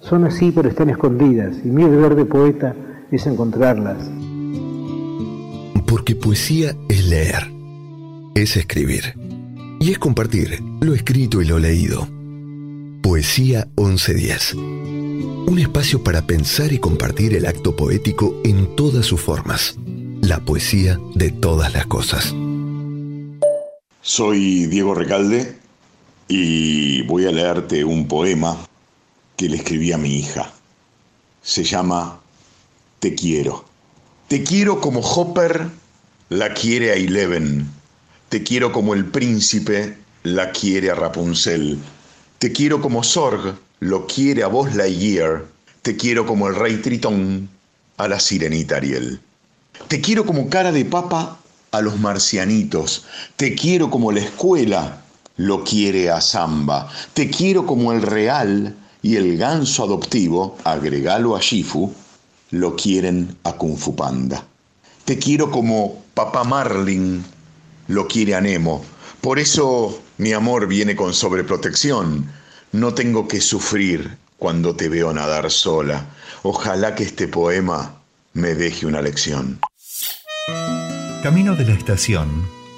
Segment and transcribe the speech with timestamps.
[0.00, 2.74] son así pero están escondidas y mi deber de poeta
[3.10, 4.10] es encontrarlas.
[5.86, 7.50] Porque poesía es leer,
[8.34, 9.14] es escribir
[9.80, 12.08] y es compartir lo escrito y lo leído.
[13.02, 14.54] Poesía 1110.
[14.54, 19.78] Un espacio para pensar y compartir el acto poético en todas sus formas.
[20.22, 22.34] La poesía de todas las cosas.
[24.02, 25.56] Soy Diego Recalde
[26.28, 28.56] y voy a leerte un poema
[29.40, 30.52] que le escribí a mi hija.
[31.40, 32.20] Se llama
[32.98, 33.64] Te quiero.
[34.28, 35.66] Te quiero como Hopper
[36.28, 37.66] la quiere a Eleven.
[38.28, 41.78] Te quiero como el príncipe la quiere a Rapunzel.
[42.38, 44.68] Te quiero como Sorg lo quiere a vos.
[45.80, 47.48] Te quiero como el rey Tritón
[47.96, 49.20] a la sirenita Ariel.
[49.88, 51.40] Te quiero como cara de papa
[51.70, 53.06] a los marcianitos.
[53.36, 55.00] Te quiero como la escuela
[55.38, 56.92] lo quiere a Samba.
[57.14, 61.92] Te quiero como el real y el ganso adoptivo, agregalo a Shifu,
[62.50, 64.44] lo quieren a Kung Fu Panda.
[65.04, 67.24] Te quiero como papá Marlin
[67.88, 68.84] lo quiere a Nemo.
[69.20, 72.30] Por eso mi amor viene con sobreprotección.
[72.72, 76.06] No tengo que sufrir cuando te veo nadar sola.
[76.42, 77.96] Ojalá que este poema
[78.32, 79.60] me deje una lección.
[81.22, 82.28] Camino de la estación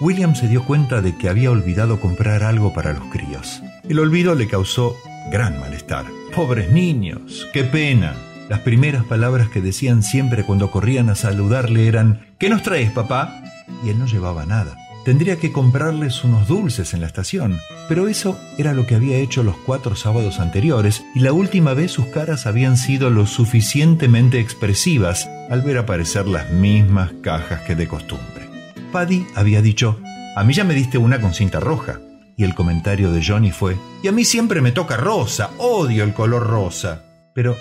[0.03, 3.63] William se dio cuenta de que había olvidado comprar algo para los críos.
[3.89, 4.97] El olvido le causó
[5.31, 6.05] gran malestar.
[6.35, 8.15] Pobres niños, qué pena.
[8.49, 13.43] Las primeras palabras que decían siempre cuando corrían a saludarle eran ¿Qué nos traes, papá?
[13.85, 14.77] Y él no llevaba nada.
[15.05, 17.59] Tendría que comprarles unos dulces en la estación,
[17.89, 21.91] pero eso era lo que había hecho los cuatro sábados anteriores y la última vez
[21.91, 27.89] sus caras habían sido lo suficientemente expresivas al ver aparecer las mismas cajas que de
[27.89, 28.49] costumbre.
[28.93, 29.99] Paddy había dicho,
[30.37, 31.99] a mí ya me diste una con cinta roja.
[32.37, 36.15] Y el comentario de Johnny fue, y a mí siempre me toca rosa, odio el
[36.15, 37.03] color rosa.
[37.35, 37.57] Pero,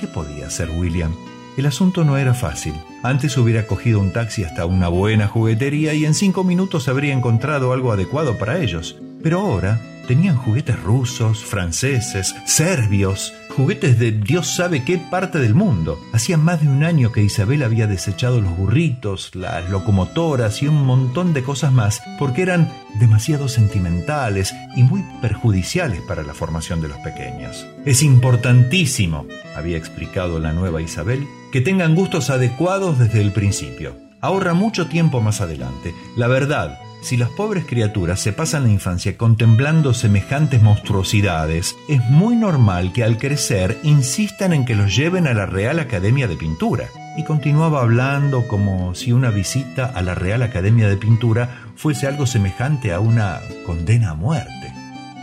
[0.00, 1.14] ¿qué podía hacer William?
[1.56, 2.72] El asunto no era fácil.
[3.02, 7.72] Antes hubiera cogido un taxi hasta una buena juguetería y en cinco minutos habría encontrado
[7.72, 8.96] algo adecuado para ellos.
[9.22, 9.78] Pero ahora
[10.08, 16.00] tenían juguetes rusos, franceses, serbios, juguetes de Dios sabe qué parte del mundo.
[16.12, 20.84] Hacía más de un año que Isabel había desechado los burritos, las locomotoras y un
[20.84, 26.88] montón de cosas más porque eran demasiado sentimentales y muy perjudiciales para la formación de
[26.88, 27.66] los pequeños.
[27.84, 33.94] Es importantísimo, había explicado la nueva Isabel, que tengan gustos adecuados desde el principio.
[34.20, 35.94] Ahorra mucho tiempo más adelante.
[36.16, 42.36] La verdad, si las pobres criaturas se pasan la infancia contemplando semejantes monstruosidades, es muy
[42.36, 46.86] normal que al crecer insistan en que los lleven a la Real Academia de Pintura.
[47.16, 52.24] Y continuaba hablando como si una visita a la Real Academia de Pintura fuese algo
[52.24, 54.72] semejante a una condena a muerte.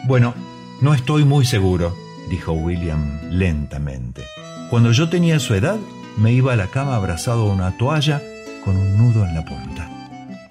[0.05, 0.35] Bueno,
[0.81, 1.95] no estoy muy seguro,
[2.29, 4.23] dijo William lentamente.
[4.69, 5.77] Cuando yo tenía su edad,
[6.17, 8.21] me iba a la cama abrazado a una toalla
[8.65, 9.98] con un nudo en la punta.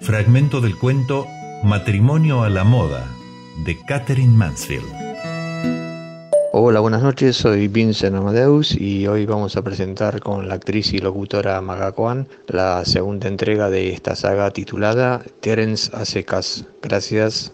[0.01, 1.27] Fragmento del cuento
[1.63, 3.05] Matrimonio a la moda
[3.65, 4.87] de Catherine Mansfield.
[6.53, 10.99] Hola, buenas noches, soy Vincent Amadeus y hoy vamos a presentar con la actriz y
[10.99, 16.65] locutora Maga Kwan la segunda entrega de esta saga titulada Terence a secas.
[16.81, 17.51] Gracias.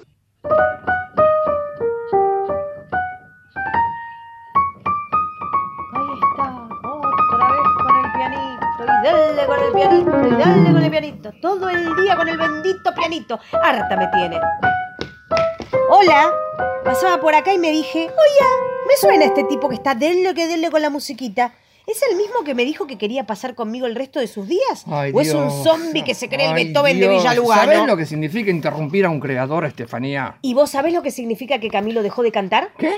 [9.35, 11.31] Dale con el pianito, y dale con el pianito.
[11.41, 13.39] Todo el día con el bendito pianito.
[13.61, 14.39] Harta me tiene.
[15.89, 16.31] Hola.
[16.83, 18.47] Pasaba por acá y me dije, oye,
[18.87, 21.53] me suena este tipo que está denle que denle con la musiquita.
[21.87, 24.85] ¿Es el mismo que me dijo que quería pasar conmigo el resto de sus días?
[24.87, 27.09] Ay, ¿O es un zombie que se cree el Ay, Beethoven de.
[27.09, 27.61] Villalugano?
[27.61, 30.37] ¿Sabés lo que significa interrumpir a un creador, Estefanía?
[30.41, 32.71] ¿Y vos sabés lo que significa que Camilo dejó de cantar?
[32.77, 32.93] ¿Qué?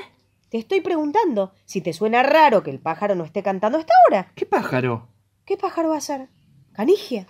[0.49, 4.31] Te estoy preguntando si te suena raro que el pájaro no esté cantando hasta ahora.
[4.35, 5.07] ¿Qué pájaro?
[5.47, 6.27] ¿Qué pájaro va a ser?
[6.73, 7.25] Canigia.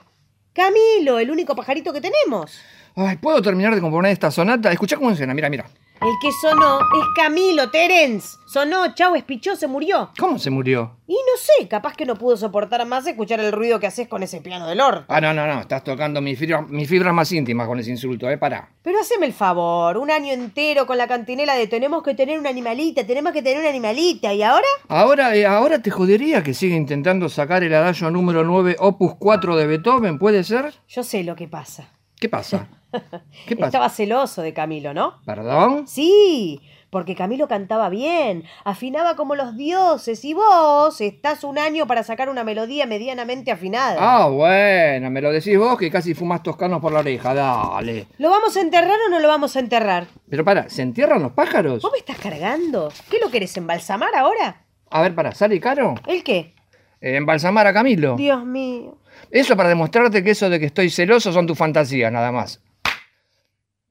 [0.52, 2.60] Camilo, el único pajarito que tenemos.
[2.96, 4.72] Ay, ¿puedo terminar de componer esta sonata?
[4.72, 5.70] Escuchá cómo suena, mira, mira.
[6.00, 8.38] El que sonó es Camilo, Terence.
[8.46, 10.12] Sonó, chau, espichó, se murió.
[10.20, 10.98] ¿Cómo se murió?
[11.08, 14.22] Y no sé, capaz que no pudo soportar más escuchar el ruido que haces con
[14.22, 15.06] ese piano del orto.
[15.08, 18.30] Ah, no, no, no, estás tocando mis fibras, mis fibras más íntimas con ese insulto,
[18.30, 18.38] ¿eh?
[18.38, 18.70] Pará.
[18.84, 22.50] Pero haceme el favor, un año entero con la cantinela de tenemos que tener una
[22.50, 24.34] animalita, tenemos que tener una animalita.
[24.34, 24.68] ¿Y ahora?
[24.88, 29.56] Ahora, eh, ahora te jodería que siga intentando sacar el adagio número 9, opus 4
[29.56, 30.74] de Beethoven, ¿puede ser?
[30.88, 31.97] Yo sé lo que pasa.
[32.20, 32.68] ¿Qué pasa?
[33.48, 33.68] ¿Qué pasa?
[33.68, 35.22] Estaba celoso de Camilo, ¿no?
[35.26, 35.88] ¿Perdón?
[35.88, 36.60] Sí,
[36.90, 42.30] porque Camilo cantaba bien, afinaba como los dioses y vos estás un año para sacar
[42.30, 43.98] una melodía medianamente afinada.
[44.00, 48.08] Ah, bueno, me lo decís vos que casi fumas toscanos por la oreja, dale.
[48.18, 50.08] ¿Lo vamos a enterrar o no lo vamos a enterrar?
[50.30, 51.82] Pero para, ¿se entierran los pájaros?
[51.84, 52.92] ¿Vos me estás cargando?
[53.12, 54.64] ¿Qué lo querés embalsamar ahora?
[54.90, 55.96] A ver, para, ¿sale caro?
[56.08, 56.56] ¿El qué?
[57.02, 58.16] Eh, embalsamar a Camilo.
[58.16, 58.98] Dios mío.
[59.32, 62.62] Eso para demostrarte que eso de que estoy celoso son tus fantasías, nada más.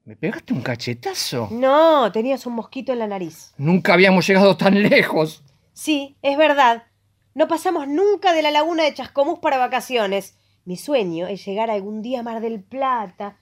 [0.05, 1.49] ¿Me pegaste un cachetazo?
[1.51, 3.53] No, tenías un mosquito en la nariz.
[3.57, 5.43] Nunca habíamos llegado tan lejos.
[5.73, 6.83] Sí, es verdad.
[7.35, 10.37] No pasamos nunca de la laguna de Chascomús para vacaciones.
[10.65, 13.37] Mi sueño es llegar algún día a Mar del Plata.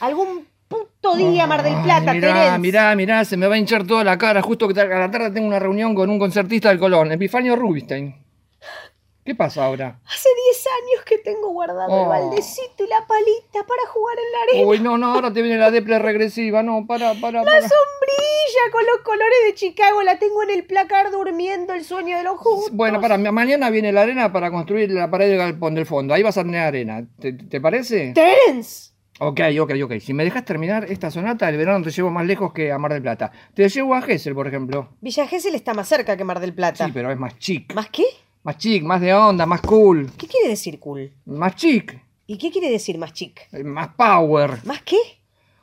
[0.00, 2.58] Algún puto día a Mar del Plata, Ay, mirá, Terence.
[2.58, 4.42] mirá, mirá, se me va a hinchar toda la cara.
[4.42, 8.14] Justo que a la tarde tengo una reunión con un concertista del Colón, Epifanio Rubinstein.
[9.30, 10.00] ¿Qué pasa ahora?
[10.06, 12.08] Hace 10 años que tengo guardado el Oh.
[12.08, 14.66] baldecito y la palita para jugar en la arena.
[14.68, 16.64] Uy, no, no, ahora te viene la depre regresiva.
[16.64, 17.60] No, para, para, La para.
[17.60, 22.24] sombrilla con los colores de Chicago la tengo en el placar durmiendo el sueño de
[22.24, 22.72] los justos.
[22.74, 26.12] Bueno, para, ma- mañana viene la arena para construir la pared del galpón del fondo.
[26.12, 27.06] Ahí vas a tener arena.
[27.20, 28.12] ¿Te, te parece?
[28.12, 28.90] Terence.
[29.20, 29.92] Ok, ok, ok.
[30.00, 32.92] Si me dejas terminar esta sonata, el verano te llevo más lejos que a Mar
[32.94, 33.30] del Plata.
[33.54, 34.88] Te llevo a Gessel, por ejemplo.
[35.00, 36.84] Villa Gesell está más cerca que Mar del Plata.
[36.86, 37.72] Sí, pero es más chic.
[37.74, 38.06] ¿Más qué?
[38.42, 40.10] Más chic, más de onda, más cool.
[40.16, 41.12] ¿Qué quiere decir cool?
[41.26, 42.00] Más chic.
[42.26, 43.40] ¿Y qué quiere decir más chic?
[43.52, 44.58] eh, Más power.
[44.64, 44.96] ¿Más qué?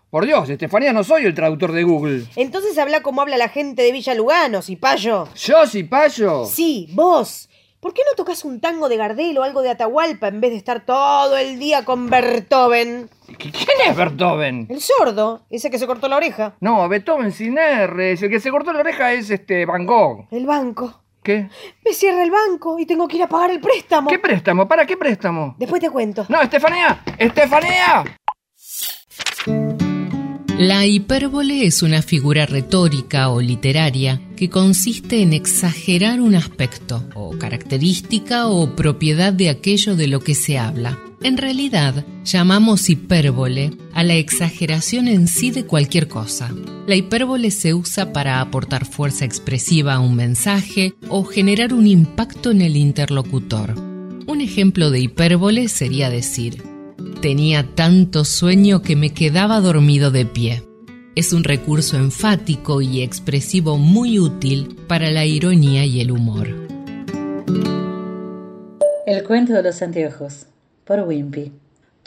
[0.10, 2.26] Por Dios, Estefanía, no soy el traductor de Google.
[2.36, 5.28] Entonces habla como habla la gente de Villa Lugano, payo.
[5.36, 6.46] ¿Yo, sí, payo?
[6.46, 7.50] Sí, vos.
[7.80, 10.58] ¿Por qué no tocas un tango de Gardel o algo de Atahualpa en vez de
[10.58, 13.10] estar todo el día con Beethoven?
[13.28, 14.68] ¿Qui- ¿Quién es Beethoven?
[14.70, 16.56] El sordo, ese que se cortó la oreja.
[16.60, 18.12] No, Beethoven sin R.
[18.14, 20.28] El que se cortó la oreja es este Van Gogh.
[20.32, 21.02] El banco.
[21.28, 21.50] ¿Qué?
[21.84, 24.10] Me cierra el banco y tengo que ir a pagar el préstamo.
[24.10, 24.66] ¿Qué préstamo?
[24.66, 25.58] ¿Para qué préstamo?
[25.60, 26.26] Después te cuento.
[26.30, 27.04] No, Estefanía.
[27.18, 28.06] Estefanía.
[30.58, 37.38] La hipérbole es una figura retórica o literaria que consiste en exagerar un aspecto, o
[37.38, 40.98] característica o propiedad de aquello de lo que se habla.
[41.22, 46.54] En realidad, llamamos hipérbole a la exageración en sí de cualquier cosa.
[46.86, 52.52] La hipérbole se usa para aportar fuerza expresiva a un mensaje o generar un impacto
[52.52, 53.74] en el interlocutor.
[54.28, 56.62] Un ejemplo de hipérbole sería decir,
[57.24, 60.62] tenía tanto sueño que me quedaba dormido de pie.
[61.16, 66.50] Es un recurso enfático y expresivo muy útil para la ironía y el humor.
[69.08, 70.46] El cuento de los anteojos,
[70.86, 71.52] por Wimpy.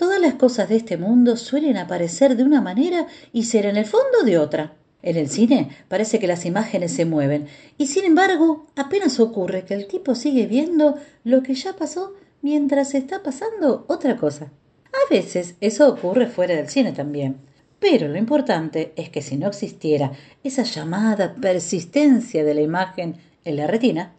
[0.00, 3.84] Todas las cosas de este mundo suelen aparecer de una manera y ser en el
[3.84, 4.72] fondo de otra.
[5.02, 9.74] En el cine parece que las imágenes se mueven y sin embargo apenas ocurre que
[9.74, 14.50] el tipo sigue viendo lo que ya pasó mientras está pasando otra cosa.
[14.86, 17.36] A veces eso ocurre fuera del cine también.
[17.78, 23.56] Pero lo importante es que si no existiera esa llamada persistencia de la imagen en
[23.56, 24.14] la retina,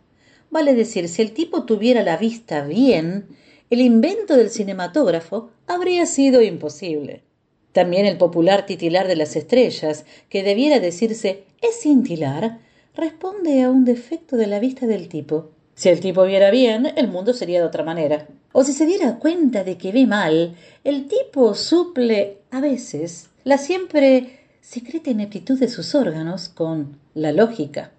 [0.51, 3.25] vale decir, si el tipo tuviera la vista bien,
[3.71, 7.23] el invento del cinematógrafo habría sido imposible.
[7.71, 12.59] También el popular titilar de las estrellas, que debiera decirse escintilar,
[12.93, 15.51] responde a un defecto de la vista del tipo.
[15.73, 18.27] Si el tipo viera bien, el mundo sería de otra manera.
[18.51, 23.57] O si se diera cuenta de que ve mal, el tipo suple a veces la
[23.57, 27.93] siempre secreta ineptitud de sus órganos con la lógica.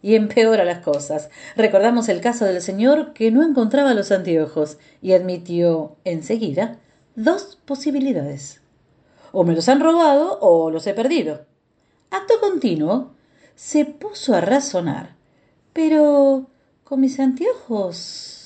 [0.00, 1.30] Y empeora las cosas.
[1.56, 6.78] Recordamos el caso del señor que no encontraba los anteojos y admitió enseguida
[7.16, 8.60] dos posibilidades.
[9.32, 11.46] O me los han robado o los he perdido.
[12.10, 13.12] Acto continuo,
[13.56, 15.16] se puso a razonar.
[15.72, 16.48] Pero
[16.84, 18.38] con mis anteojos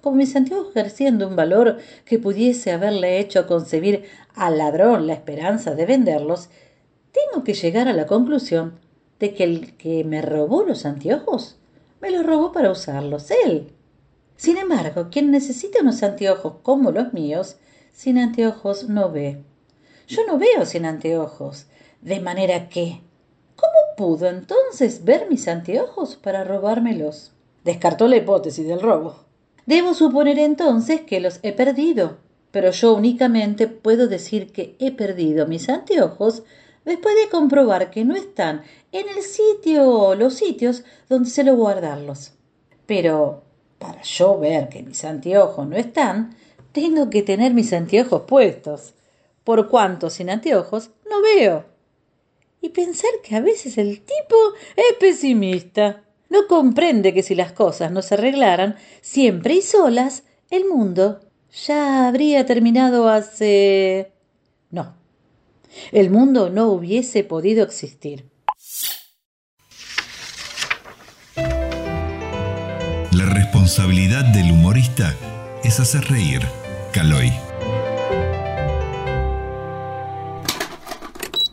[0.00, 5.74] como mis anteojos ejerciendo un valor que pudiese haberle hecho concebir al ladrón la esperanza
[5.74, 6.48] de venderlos,
[7.12, 8.78] tengo que llegar a la conclusión
[9.20, 11.58] de que el que me robó los anteojos
[12.00, 13.72] me los robó para usarlos él.
[14.36, 17.56] Sin embargo, quien necesita unos anteojos como los míos,
[17.92, 19.44] sin anteojos no ve.
[20.08, 21.66] Yo no veo sin anteojos,
[22.00, 23.02] de manera que
[23.54, 27.32] ¿cómo pudo entonces ver mis anteojos para robármelos?
[27.64, 29.16] Descartó la hipótesis del robo.
[29.66, 32.16] Debo suponer entonces que los he perdido,
[32.50, 36.42] pero yo únicamente puedo decir que he perdido mis anteojos
[36.84, 42.32] después de comprobar que no están en el sitio o los sitios donde suelo guardarlos.
[42.86, 43.44] Pero
[43.78, 46.36] para yo ver que mis anteojos no están,
[46.72, 48.94] tengo que tener mis anteojos puestos,
[49.44, 51.64] por cuanto sin anteojos no veo.
[52.60, 54.36] Y pensar que a veces el tipo
[54.76, 60.66] es pesimista no comprende que si las cosas no se arreglaran siempre y solas, el
[60.66, 61.20] mundo
[61.50, 64.12] ya habría terminado hace...
[64.70, 64.94] No,
[65.92, 68.24] el mundo no hubiese podido existir.
[73.12, 75.14] La responsabilidad del humorista
[75.64, 76.40] es hacer reír.
[76.92, 77.32] Caloy.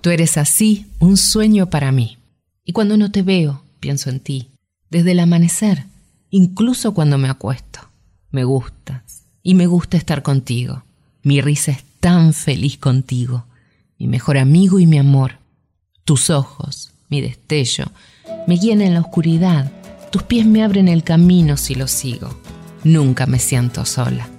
[0.02, 2.18] Tú eres así, un sueño para mí.
[2.64, 4.52] Y cuando no te veo, pienso en ti
[4.90, 5.86] desde el amanecer,
[6.30, 7.80] incluso cuando me acuesto.
[8.32, 10.84] Me gustas y me gusta estar contigo.
[11.24, 13.46] Mi risa es tan feliz contigo,
[14.00, 15.40] mi mejor amigo y mi amor.
[16.04, 17.86] Tus ojos, mi destello,
[18.48, 19.72] me guían en la oscuridad.
[20.12, 22.30] Tus pies me abren el camino si lo sigo.
[22.84, 24.30] Nunca me siento sola.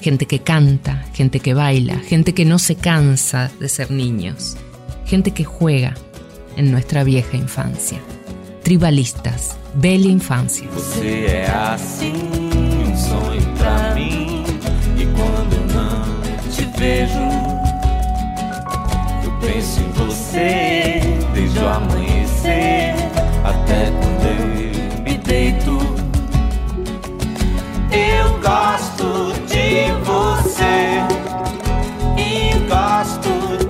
[0.00, 4.56] Gente que canta, gente que baila, gente que no se cansa de ser niños,
[5.04, 5.94] gente que juega
[6.56, 8.00] en nuestra vieja infancia.
[8.62, 10.68] Tribalistas, bela infância.
[10.70, 11.46] Você
[19.46, 21.00] penso em você
[21.32, 22.94] desde o amanhecer
[23.44, 25.78] até quando eu me deito.
[27.92, 30.98] Eu gosto de você
[32.18, 33.65] e gosto de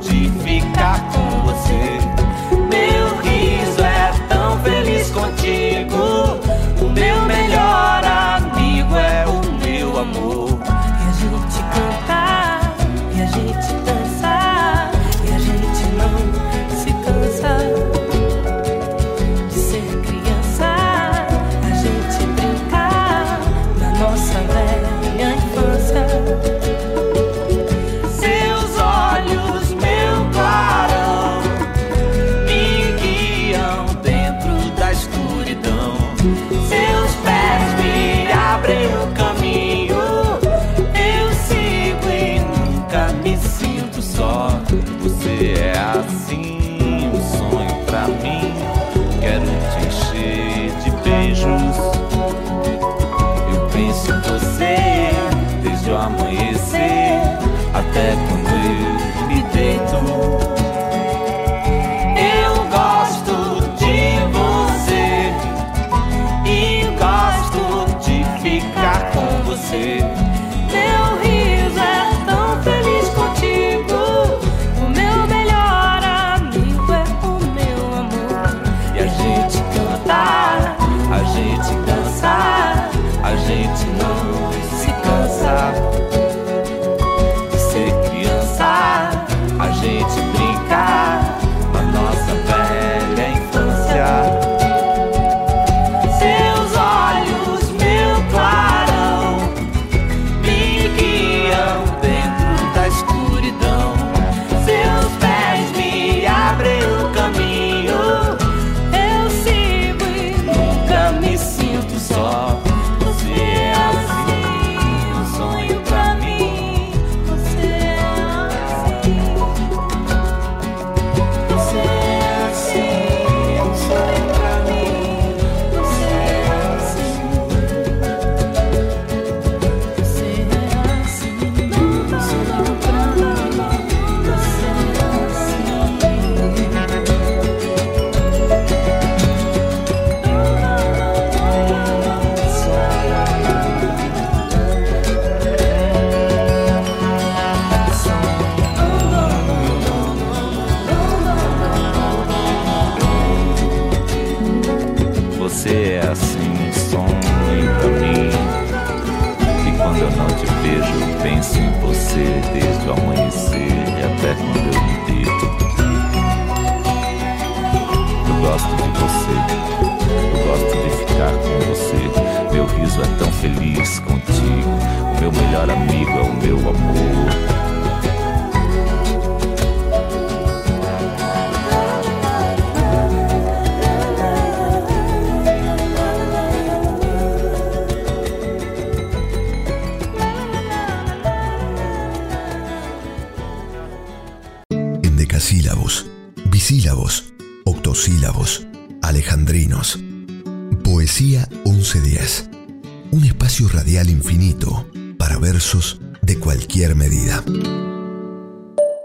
[206.94, 207.42] medida.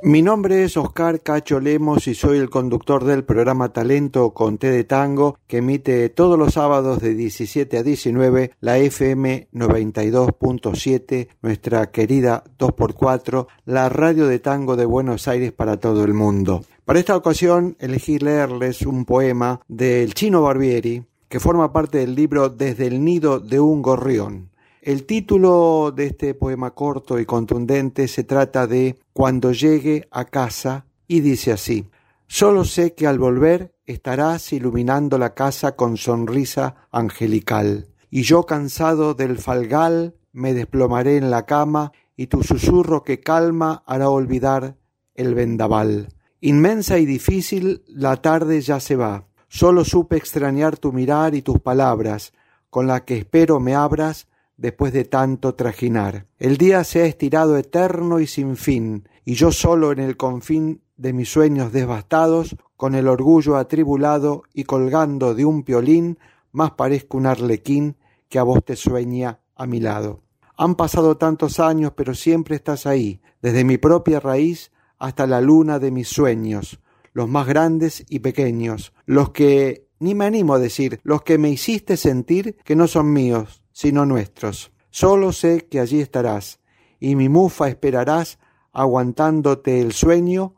[0.03, 4.71] Mi nombre es Oscar Cacho Lemos y soy el conductor del programa Talento con Té
[4.71, 11.91] de Tango que emite todos los sábados de 17 a 19 la FM 92.7, nuestra
[11.91, 16.63] querida 2x4, la radio de tango de Buenos Aires para todo el mundo.
[16.83, 22.49] Para esta ocasión elegí leerles un poema del Chino Barbieri que forma parte del libro
[22.49, 24.50] Desde el nido de un gorrión.
[24.81, 30.87] El título de este poema corto y contundente se trata de Cuando llegue a casa
[31.07, 31.87] y dice así,
[32.25, 39.13] Solo sé que al volver estarás iluminando la casa con sonrisa angelical, y yo cansado
[39.13, 44.77] del falgal me desplomaré en la cama y tu susurro que calma hará olvidar
[45.13, 46.07] el vendaval.
[46.39, 51.59] Inmensa y difícil la tarde ya se va, solo supe extrañar tu mirar y tus
[51.59, 52.33] palabras,
[52.71, 54.25] con la que espero me abras
[54.61, 56.27] después de tanto trajinar.
[56.37, 60.83] El día se ha estirado eterno y sin fin, y yo solo en el confín
[60.97, 66.19] de mis sueños devastados, con el orgullo atribulado y colgando de un piolín,
[66.51, 67.97] más parezco un arlequín
[68.29, 70.21] que a vos te sueña a mi lado.
[70.57, 75.79] Han pasado tantos años, pero siempre estás ahí, desde mi propia raíz hasta la luna
[75.79, 76.79] de mis sueños,
[77.13, 81.49] los más grandes y pequeños, los que ni me animo a decir, los que me
[81.49, 84.71] hiciste sentir que no son míos, sino nuestros.
[84.89, 86.59] Solo sé que allí estarás,
[86.99, 88.39] y mi mufa esperarás,
[88.73, 90.55] aguantándote el sueño,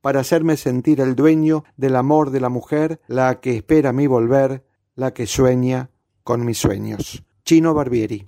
[0.00, 4.64] para hacerme sentir el dueño del amor de la mujer, la que espera mi volver,
[4.94, 5.90] la que sueña
[6.24, 7.22] con mis sueños.
[7.44, 8.24] Chino Barbieri.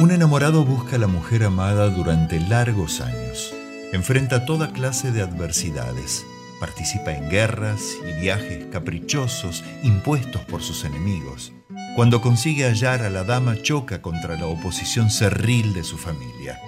[0.00, 3.54] Un enamorado busca a la mujer amada durante largos años.
[3.92, 6.26] Enfrenta toda clase de adversidades.
[6.60, 11.52] Participa en guerras y viajes caprichosos impuestos por sus enemigos.
[11.96, 16.60] Cuando consigue hallar a la dama choca contra la oposición cerril de su familia.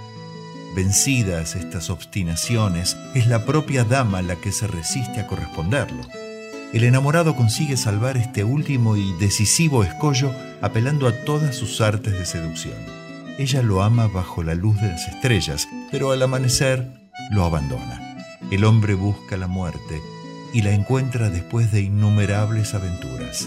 [0.74, 6.02] Vencidas estas obstinaciones, es la propia dama la que se resiste a corresponderlo.
[6.72, 12.24] El enamorado consigue salvar este último y decisivo escollo apelando a todas sus artes de
[12.24, 12.78] seducción.
[13.38, 16.90] Ella lo ama bajo la luz de las estrellas, pero al amanecer
[17.30, 18.24] lo abandona.
[18.50, 20.00] El hombre busca la muerte
[20.54, 23.46] y la encuentra después de innumerables aventuras.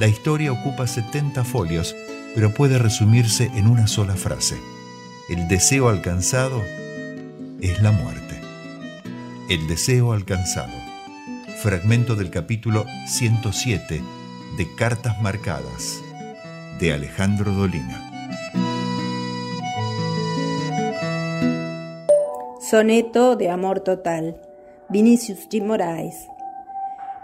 [0.00, 1.94] La historia ocupa 70 folios,
[2.34, 4.56] pero puede resumirse en una sola frase.
[5.28, 6.62] El deseo alcanzado
[7.60, 8.40] es la muerte.
[9.50, 10.72] El deseo alcanzado.
[11.58, 14.00] Fragmento del capítulo 107
[14.56, 16.00] de Cartas Marcadas
[16.78, 18.10] de Alejandro Dolina.
[22.58, 24.40] Soneto de amor total.
[24.88, 25.62] Vinicius G.
[25.62, 26.26] Moraes.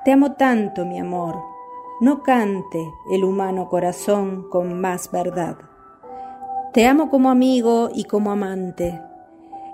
[0.05, 1.56] Te amo tanto, mi amor.
[1.99, 5.57] No cante el humano corazón con más verdad.
[6.75, 9.01] Te amo como amigo y como amante,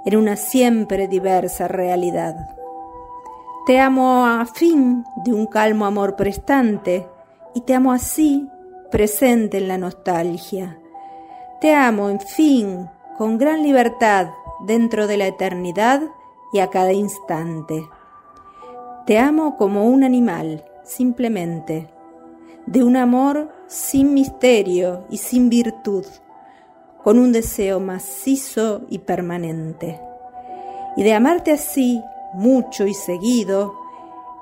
[0.05, 2.37] en una siempre diversa realidad.
[3.67, 7.09] Te amo a fin de un calmo amor prestante
[7.55, 8.49] y te amo así,
[8.93, 10.79] presente en la nostalgia.
[11.61, 14.29] Te amo, en fin, con gran libertad
[14.61, 16.03] dentro de la eternidad
[16.53, 17.85] y a cada instante.
[19.07, 21.89] Te amo como un animal, simplemente,
[22.67, 26.05] de un amor sin misterio y sin virtud,
[27.03, 30.01] con un deseo macizo y permanente.
[30.97, 32.03] Y de amarte así,
[32.35, 33.75] mucho y seguido,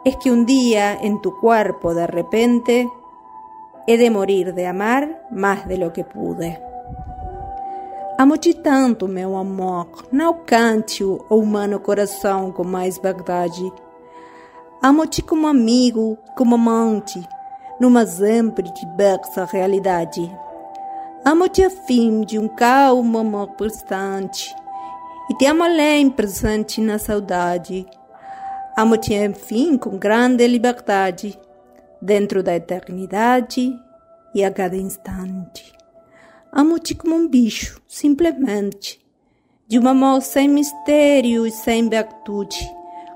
[0.05, 2.89] es que un día en tu cuerpo de repente
[3.87, 6.61] he de morir de amar más de lo que pude.
[8.19, 13.73] Amo-te tanto, meu amor, não cante o humano coração com mais verdade.
[14.83, 17.27] Amo-te como amigo, como amante,
[17.81, 20.31] numa sempre diversa realidade.
[21.25, 24.55] Amo-te a fim de um calmo amor prestante,
[25.31, 27.87] e te amo além presente na saudade.
[28.77, 31.39] Amo-te, enfim, com grande liberdade,
[32.01, 33.73] dentro da eternidade
[34.35, 35.73] e a cada instante.
[36.53, 39.01] Amo-te como um bicho, simplesmente,
[39.69, 42.59] de um amor sem mistério e sem virtude,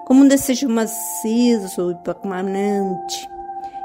[0.07, 3.34] como um desejo maciço e permanente.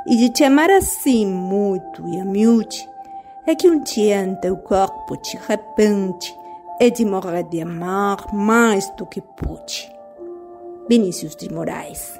[0.10, 2.90] E de te amar assim muito e a miúde,
[3.46, 6.34] é que um dia em teu corpo te repente
[6.82, 9.88] é de morrer de amar mais do que pude.
[10.90, 12.16] Vinícius de Moraes.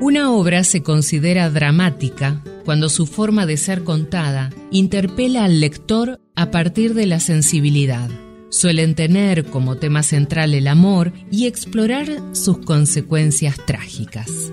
[0.00, 6.50] Una obra se considera dramática cuando su forma de ser contada interpela al lector a
[6.50, 8.08] partir de la sensibilidad.
[8.48, 14.50] Suelen tener como tema central el amor y explorar sus consecuencias trágicas.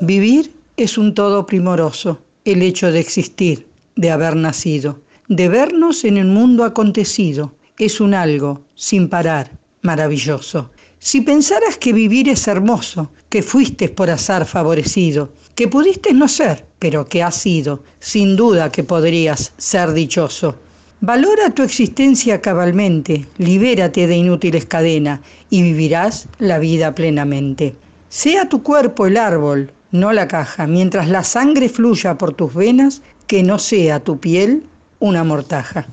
[0.00, 6.16] Vivir es un todo primoroso, el hecho de existir, de haber nacido, de vernos en
[6.16, 10.70] el mundo acontecido, es un algo, sin parar, maravilloso.
[11.00, 16.64] Si pensaras que vivir es hermoso, que fuiste por azar favorecido, que pudiste no ser,
[16.78, 20.56] pero que has sido, sin duda que podrías ser dichoso.
[21.00, 25.20] Valora tu existencia cabalmente, libérate de inútiles cadenas
[25.50, 27.76] y vivirás la vida plenamente.
[28.08, 33.02] Sea tu cuerpo el árbol, no la caja, mientras la sangre fluya por tus venas,
[33.26, 34.66] que no sea tu piel
[34.98, 35.86] una mortaja.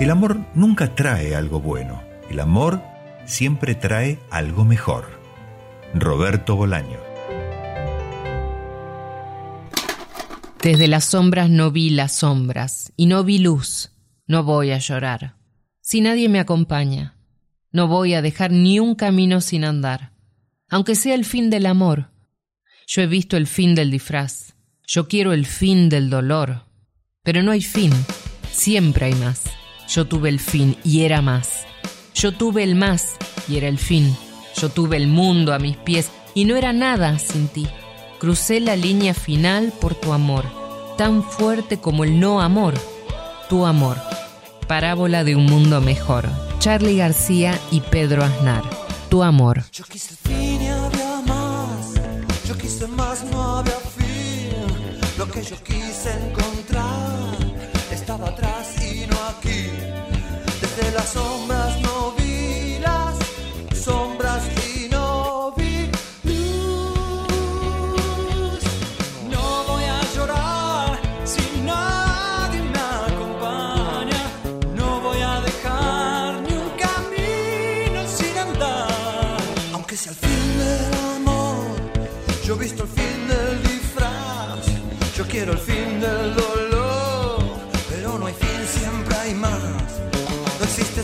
[0.00, 2.02] El amor nunca trae algo bueno.
[2.28, 2.82] El amor
[3.24, 5.06] siempre trae algo mejor.
[5.94, 6.98] Roberto Bolaño.
[10.62, 13.92] Desde las sombras no vi las sombras y no vi luz.
[14.26, 15.36] No voy a llorar.
[15.80, 17.15] Si nadie me acompaña,
[17.76, 20.10] no voy a dejar ni un camino sin andar,
[20.70, 22.08] aunque sea el fin del amor.
[22.86, 24.54] Yo he visto el fin del disfraz.
[24.86, 26.62] Yo quiero el fin del dolor.
[27.22, 27.92] Pero no hay fin.
[28.50, 29.42] Siempre hay más.
[29.88, 31.66] Yo tuve el fin y era más.
[32.14, 34.16] Yo tuve el más y era el fin.
[34.58, 37.66] Yo tuve el mundo a mis pies y no era nada sin ti.
[38.18, 40.46] Crucé la línea final por tu amor,
[40.96, 42.72] tan fuerte como el no amor.
[43.50, 43.98] Tu amor.
[44.66, 46.45] Parábola de un mundo mejor.
[46.58, 48.62] Charlie García y Pedro Aznar.
[49.08, 49.64] Tu amor.
[49.72, 51.94] Yo quise fin y había más.
[52.46, 54.98] Yo quise más, no había fin.
[55.18, 57.36] Lo que yo quise encontrar
[57.90, 59.70] estaba atrás y no aquí.
[60.60, 61.55] Desde las sombras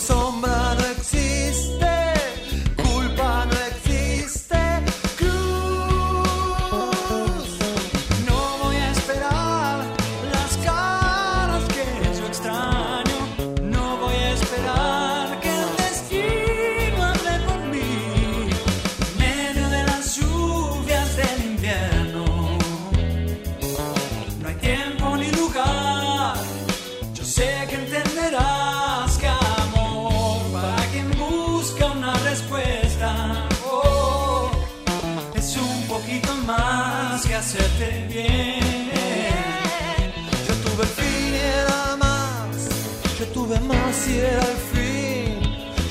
[0.03, 0.52] sombra,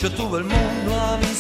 [0.02, 1.31] Yo tuve el mundo a mis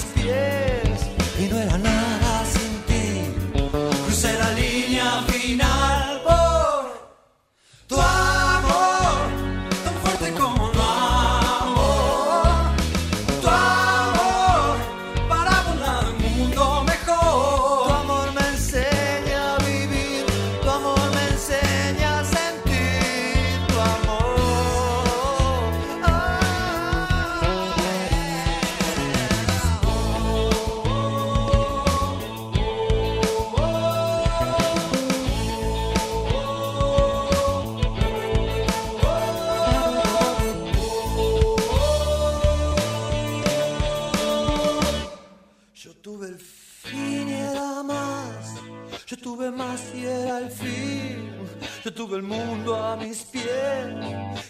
[51.91, 53.43] Yo tuve el mundo a mis pies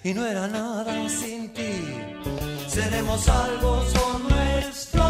[0.04, 1.74] y no era nada sin ti.
[2.68, 5.04] Seremos salvos por nuestro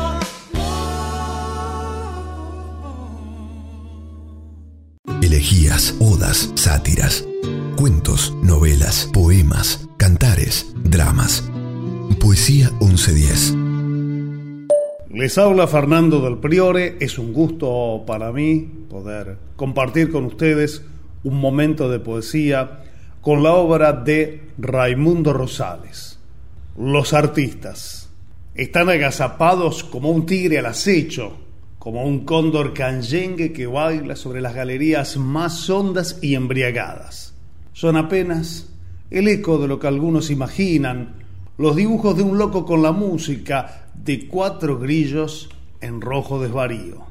[5.21, 7.27] Elegías, odas, sátiras,
[7.75, 11.43] cuentos, novelas, poemas, cantares, dramas.
[12.21, 13.55] Poesía 1110.
[15.09, 20.81] Les habla Fernando del Priore, es un gusto para mí poder compartir con ustedes
[21.23, 22.83] un momento de poesía
[23.21, 26.19] con la obra de Raimundo Rosales.
[26.77, 28.09] Los artistas
[28.55, 31.37] están agazapados como un tigre al acecho,
[31.77, 37.33] como un cóndor canyengue que baila sobre las galerías más hondas y embriagadas.
[37.73, 38.69] Son apenas
[39.09, 41.15] el eco de lo que algunos imaginan,
[41.57, 45.49] los dibujos de un loco con la música de cuatro grillos
[45.81, 47.05] en rojo desvarío.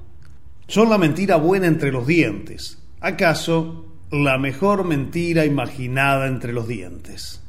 [0.66, 7.42] Son la mentira buena entre los dientes, acaso la mejor mentira imaginada entre los dientes.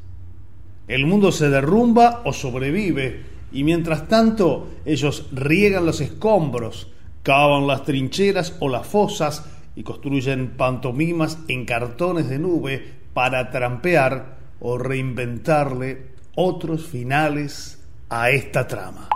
[0.87, 6.91] El mundo se derrumba o sobrevive, y mientras tanto ellos riegan los escombros,
[7.23, 9.45] cavan las trincheras o las fosas
[9.75, 18.67] y construyen pantomimas en cartones de nube para trampear o reinventarle otros finales a esta
[18.67, 19.09] trama.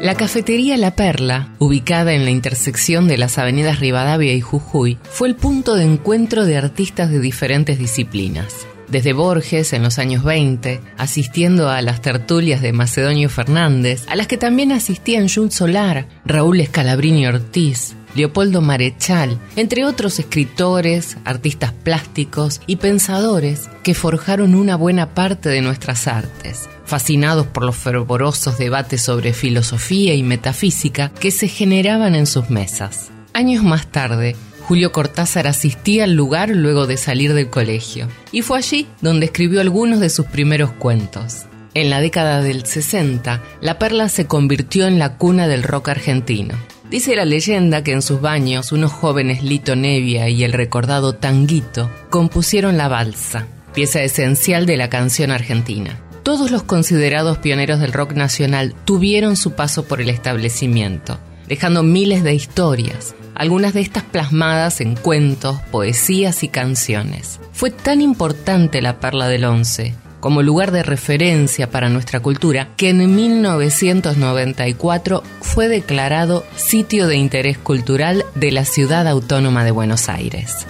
[0.00, 5.28] La cafetería La Perla, ubicada en la intersección de las avenidas Rivadavia y Jujuy, fue
[5.28, 8.66] el punto de encuentro de artistas de diferentes disciplinas.
[8.88, 14.26] Desde Borges en los años 20, asistiendo a las tertulias de Macedonio Fernández, a las
[14.26, 22.60] que también asistían Jules Solar, Raúl Escalabrini Ortiz, Leopoldo Marechal, entre otros escritores, artistas plásticos
[22.66, 29.02] y pensadores que forjaron una buena parte de nuestras artes, fascinados por los fervorosos debates
[29.02, 33.10] sobre filosofía y metafísica que se generaban en sus mesas.
[33.32, 38.58] Años más tarde, Julio Cortázar asistía al lugar luego de salir del colegio, y fue
[38.58, 41.46] allí donde escribió algunos de sus primeros cuentos.
[41.74, 46.54] En la década del 60, La Perla se convirtió en la cuna del rock argentino.
[46.94, 51.90] Dice la leyenda que en sus baños unos jóvenes Lito Nevia y el recordado Tanguito
[52.08, 55.98] compusieron la balsa, pieza esencial de la canción argentina.
[56.22, 62.22] Todos los considerados pioneros del rock nacional tuvieron su paso por el establecimiento, dejando miles
[62.22, 67.40] de historias, algunas de estas plasmadas en cuentos, poesías y canciones.
[67.52, 72.88] Fue tan importante la Perla del Once como lugar de referencia para nuestra cultura que
[72.88, 80.66] en 1994 fue declarado sitio de interés cultural de la ciudad autónoma de Buenos Aires.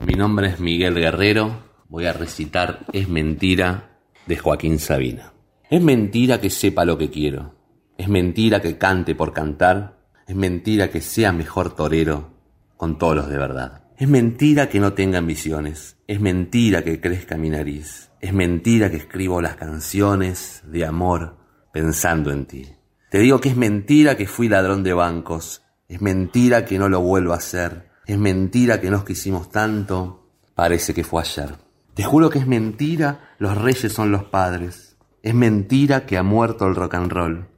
[0.00, 5.32] Mi nombre es Miguel Guerrero, voy a recitar Es mentira de Joaquín Sabina.
[5.70, 7.54] Es mentira que sepa lo que quiero,
[7.96, 9.96] es mentira que cante por cantar,
[10.28, 12.34] es mentira que sea mejor torero
[12.76, 13.85] con todos los de verdad.
[13.98, 18.98] Es mentira que no tenga ambiciones, es mentira que crezca mi nariz, es mentira que
[18.98, 21.38] escribo las canciones de amor
[21.72, 22.68] pensando en ti.
[23.10, 27.00] Te digo que es mentira que fui ladrón de bancos, es mentira que no lo
[27.00, 31.54] vuelvo a hacer, es mentira que nos quisimos tanto, parece que fue ayer.
[31.94, 36.66] Te juro que es mentira, los reyes son los padres, es mentira que ha muerto
[36.66, 37.48] el rock and roll,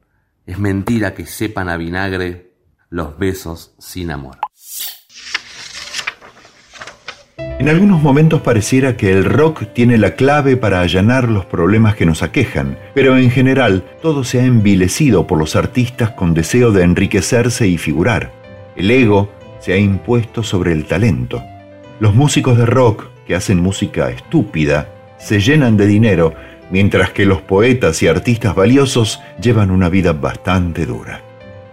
[0.46, 2.55] es mentira que sepan a vinagre
[2.90, 4.38] los besos sin amor.
[7.59, 12.07] En algunos momentos pareciera que el rock tiene la clave para allanar los problemas que
[12.07, 16.85] nos aquejan, pero en general todo se ha envilecido por los artistas con deseo de
[16.85, 18.31] enriquecerse y figurar.
[18.77, 21.42] El ego se ha impuesto sobre el talento.
[21.99, 26.35] Los músicos de rock que hacen música estúpida se llenan de dinero,
[26.71, 31.23] mientras que los poetas y artistas valiosos llevan una vida bastante dura.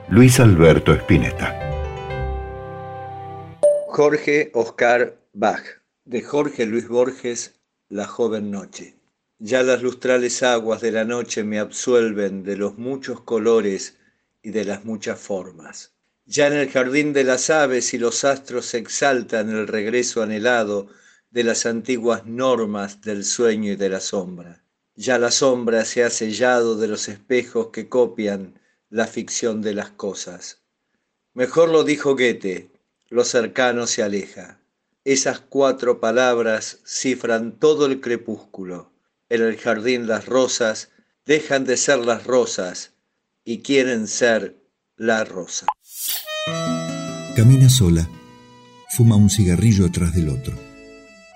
[0.10, 1.60] Luis Alberto Spinetta.
[3.88, 5.66] Jorge Oscar Bach,
[6.06, 7.56] de Jorge Luis Borges,
[7.90, 8.96] La joven noche.
[9.38, 13.98] Ya las lustrales aguas de la noche me absuelven de los muchos colores
[14.42, 15.92] y de las muchas formas.
[16.26, 20.88] Ya en el jardín de las aves y los astros exaltan el regreso anhelado
[21.32, 24.64] de las antiguas normas del sueño y de la sombra.
[24.96, 28.58] Ya la sombra se ha sellado de los espejos que copian
[28.90, 30.62] la ficción de las cosas.
[31.34, 32.70] Mejor lo dijo Goethe,
[33.10, 34.62] lo cercano se aleja.
[35.06, 38.92] Esas cuatro palabras cifran todo el crepúsculo.
[39.30, 40.90] En el jardín las rosas
[41.28, 42.94] dejan de ser las rosas
[43.44, 44.58] y quieren ser
[44.98, 45.68] la rosa.
[47.36, 48.10] Camina sola,
[48.90, 50.58] fuma un cigarrillo atrás del otro.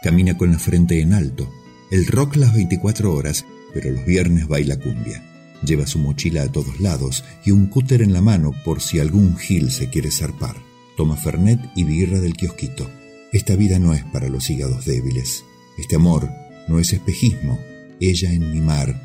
[0.02, 1.48] Camina con la frente en alto.
[1.92, 5.24] El rock las 24 horas, pero los viernes baila cumbia.
[5.64, 9.38] Lleva su mochila a todos lados y un cúter en la mano por si algún
[9.38, 10.56] gil se quiere zarpar.
[10.98, 12.90] Toma Fernet y birra del kiosquito.
[13.32, 15.46] Esta vida no es para los hígados débiles.
[15.78, 16.28] Este amor
[16.68, 17.60] no es espejismo.
[18.02, 18.96] Ella en mi mar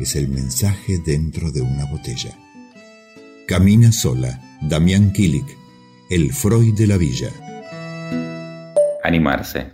[0.00, 2.30] es el mensaje dentro de una botella.
[3.46, 5.44] Camina sola, Damián Kilik,
[6.08, 7.28] el Freud de la villa.
[9.02, 9.72] Animarse.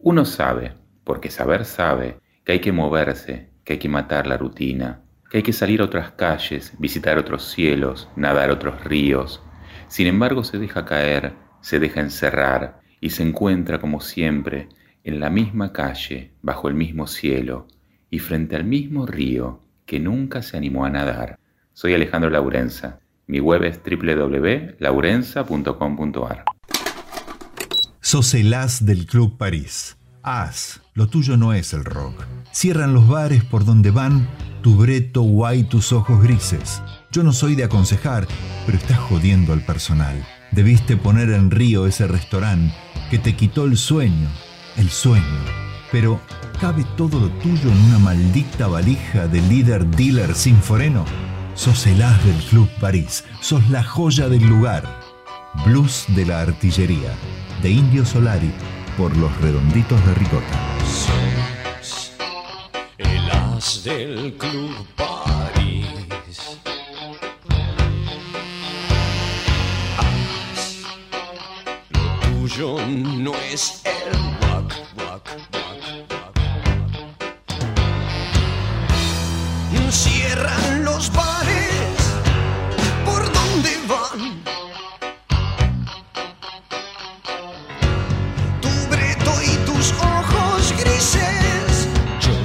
[0.00, 5.02] Uno sabe, porque saber sabe que hay que moverse, que hay que matar la rutina,
[5.30, 9.40] que hay que salir a otras calles, visitar otros cielos, nadar otros ríos.
[9.86, 14.70] Sin embargo, se deja caer, se deja encerrar y se encuentra como siempre
[15.04, 17.66] en la misma calle, bajo el mismo cielo
[18.08, 21.38] y frente al mismo río que nunca se animó a nadar.
[21.74, 23.00] Soy Alejandro Laurenza.
[23.26, 26.44] Mi web es www.laurenza.com.ar.
[28.00, 29.96] Sos el as del Club París.
[30.22, 32.24] As, lo tuyo no es el rock.
[32.52, 34.28] Cierran los bares por donde van
[34.62, 36.80] tu breto guay, tus ojos grises.
[37.10, 38.28] Yo no soy de aconsejar,
[38.64, 40.24] pero estás jodiendo al personal.
[40.52, 42.74] Debiste poner en río ese restaurante
[43.10, 44.28] que te quitó el sueño,
[44.76, 45.24] el sueño.
[45.90, 46.20] Pero,
[46.60, 51.06] ¿cabe todo lo tuyo en una maldita valija de líder dealer sin foreno?
[51.54, 55.00] Sos el as del Club París, sos la joya del lugar.
[55.64, 57.14] Blues de la artillería,
[57.62, 58.52] de Indio Solari,
[58.98, 60.78] por los redonditos de ricota.
[60.84, 62.12] Sos
[62.98, 65.61] el as del Club París.
[72.54, 76.38] Tuyo no es el rock, rock, rock, rock.
[79.90, 82.14] Cierran los bares
[83.04, 84.42] por donde van.
[88.60, 91.88] Tu breto y tus ojos grises.
[92.20, 92.36] Yo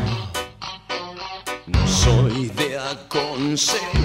[1.67, 3.96] no soy de aconsejar.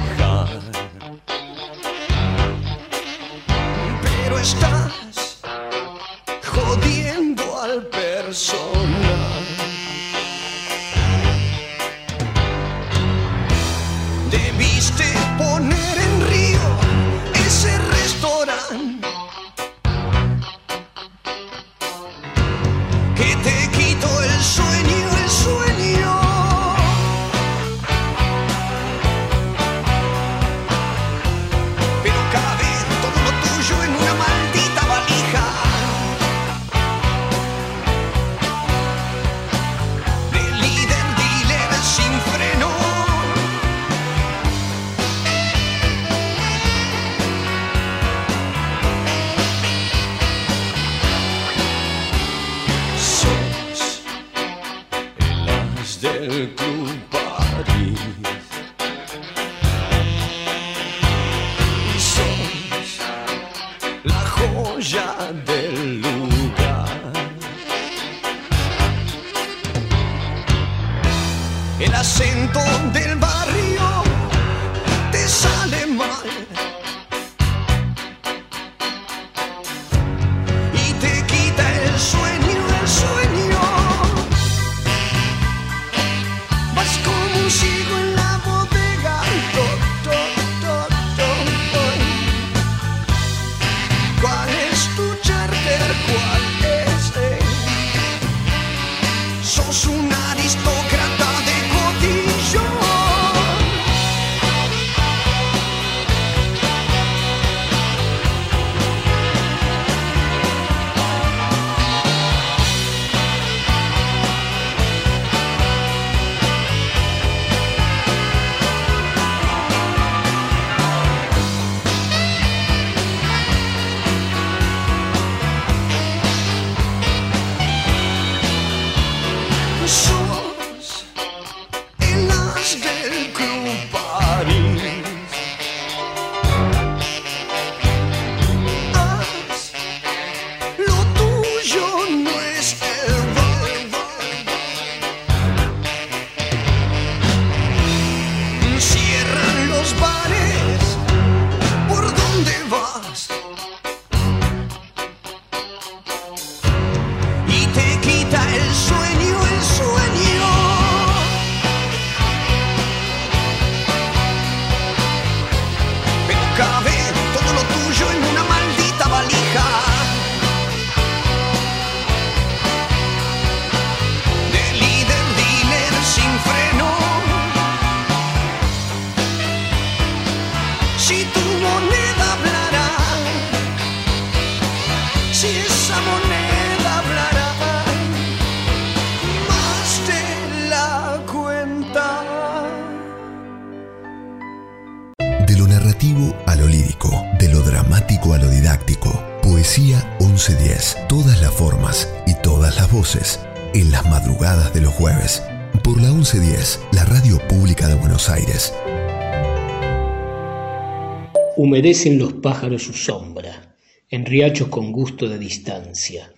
[211.73, 213.75] Humedecen los pájaros su sombra,
[214.11, 216.31] en riachos con gusto de distancia.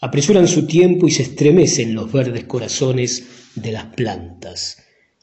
[0.00, 3.24] Apresuran su tiempo y se estremecen los verdes corazones
[3.54, 4.78] de las plantas.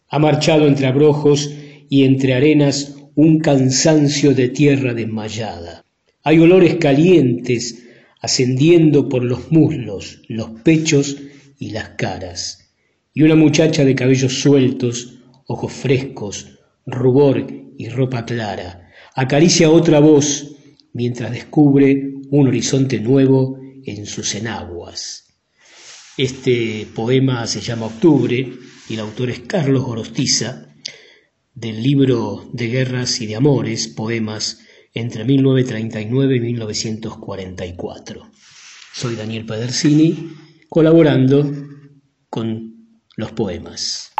[0.07, 1.51] Ha marchado entre abrojos
[1.89, 5.83] y entre arenas un cansancio de tierra desmayada.
[6.23, 7.83] Hay olores calientes
[8.21, 11.17] ascendiendo por los muslos, los pechos
[11.59, 12.71] y las caras.
[13.13, 15.15] Y una muchacha de cabellos sueltos,
[15.45, 17.45] ojos frescos, rubor
[17.77, 18.86] y ropa clara,
[19.17, 20.55] acaricia otra voz
[20.93, 25.25] mientras descubre un horizonte nuevo en sus enaguas.
[26.17, 28.53] Este poema se llama Octubre
[28.87, 30.67] y el autor es Carlos Gorostiza,
[31.55, 34.59] del libro de guerras y de amores, poemas
[34.93, 38.31] entre 1939 y 1944.
[38.93, 40.31] Soy Daniel Pedersini,
[40.69, 41.51] colaborando
[42.29, 44.11] con los poemas.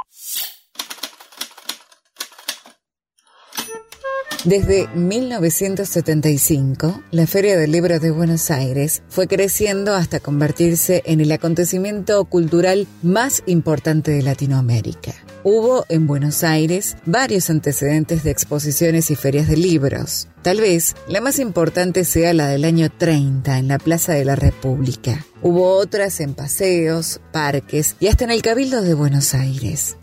[4.47, 11.33] Desde 1975, la Feria del Libro de Buenos Aires fue creciendo hasta convertirse en el
[11.33, 15.13] acontecimiento cultural más importante de Latinoamérica.
[15.43, 20.29] Hubo en Buenos Aires varios antecedentes de exposiciones y ferias de libros.
[20.43, 24.37] Tal vez la más importante sea la del año 30 en la Plaza de la
[24.37, 25.25] República.
[25.41, 29.97] Hubo otras en paseos, parques y hasta en el Cabildo de Buenos Aires.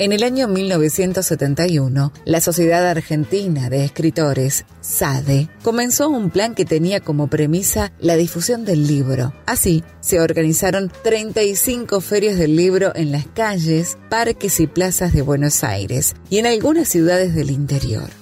[0.00, 7.00] En el año 1971, la Sociedad Argentina de Escritores, SADE, comenzó un plan que tenía
[7.00, 9.34] como premisa la difusión del libro.
[9.44, 15.64] Así, se organizaron 35 ferias del libro en las calles, parques y plazas de Buenos
[15.64, 18.17] Aires y en algunas ciudades del interior.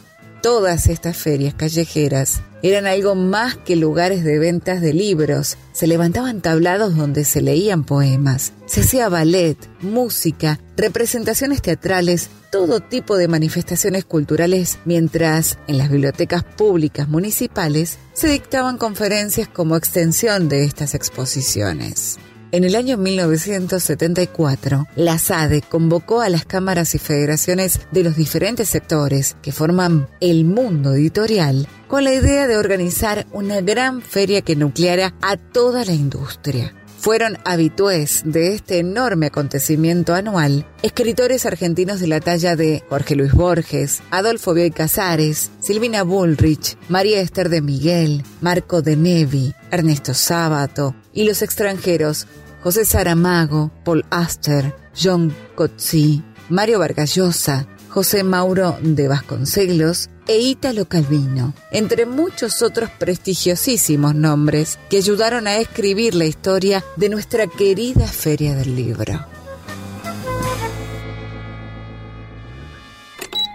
[0.46, 5.58] Todas estas ferias callejeras eran algo más que lugares de ventas de libros.
[5.72, 8.52] Se levantaban tablados donde se leían poemas.
[8.64, 16.44] Se hacía ballet, música, representaciones teatrales, todo tipo de manifestaciones culturales, mientras en las bibliotecas
[16.44, 22.18] públicas municipales se dictaban conferencias como extensión de estas exposiciones.
[22.52, 28.68] En el año 1974, la SADE convocó a las cámaras y federaciones de los diferentes
[28.68, 34.54] sectores que forman el mundo editorial con la idea de organizar una gran feria que
[34.54, 36.72] nucleara a toda la industria.
[36.98, 43.32] Fueron habitués de este enorme acontecimiento anual escritores argentinos de la talla de Jorge Luis
[43.32, 50.96] Borges, Adolfo Bioy Casares, Silvina Bullrich, María Esther de Miguel, Marco de Nevi, Ernesto Sábato
[51.12, 52.26] y los extranjeros
[52.62, 61.54] José Saramago, Paul Aster, John Coetzee, Mario Vargallosa, José Mauro de Vasconcelos e Ítalo Calvino,
[61.70, 68.54] entre muchos otros prestigiosísimos nombres que ayudaron a escribir la historia de nuestra querida Feria
[68.54, 69.26] del Libro.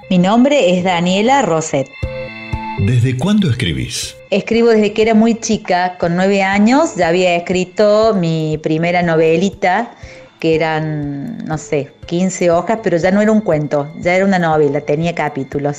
[0.09, 1.87] Mi nombre es Daniela Roset.
[2.85, 4.15] ¿Desde cuándo escribís?
[4.29, 9.91] Escribo desde que era muy chica, con nueve años ya había escrito mi primera novelita,
[10.39, 14.39] que eran, no sé, 15 hojas, pero ya no era un cuento, ya era una
[14.39, 15.77] novela, tenía capítulos.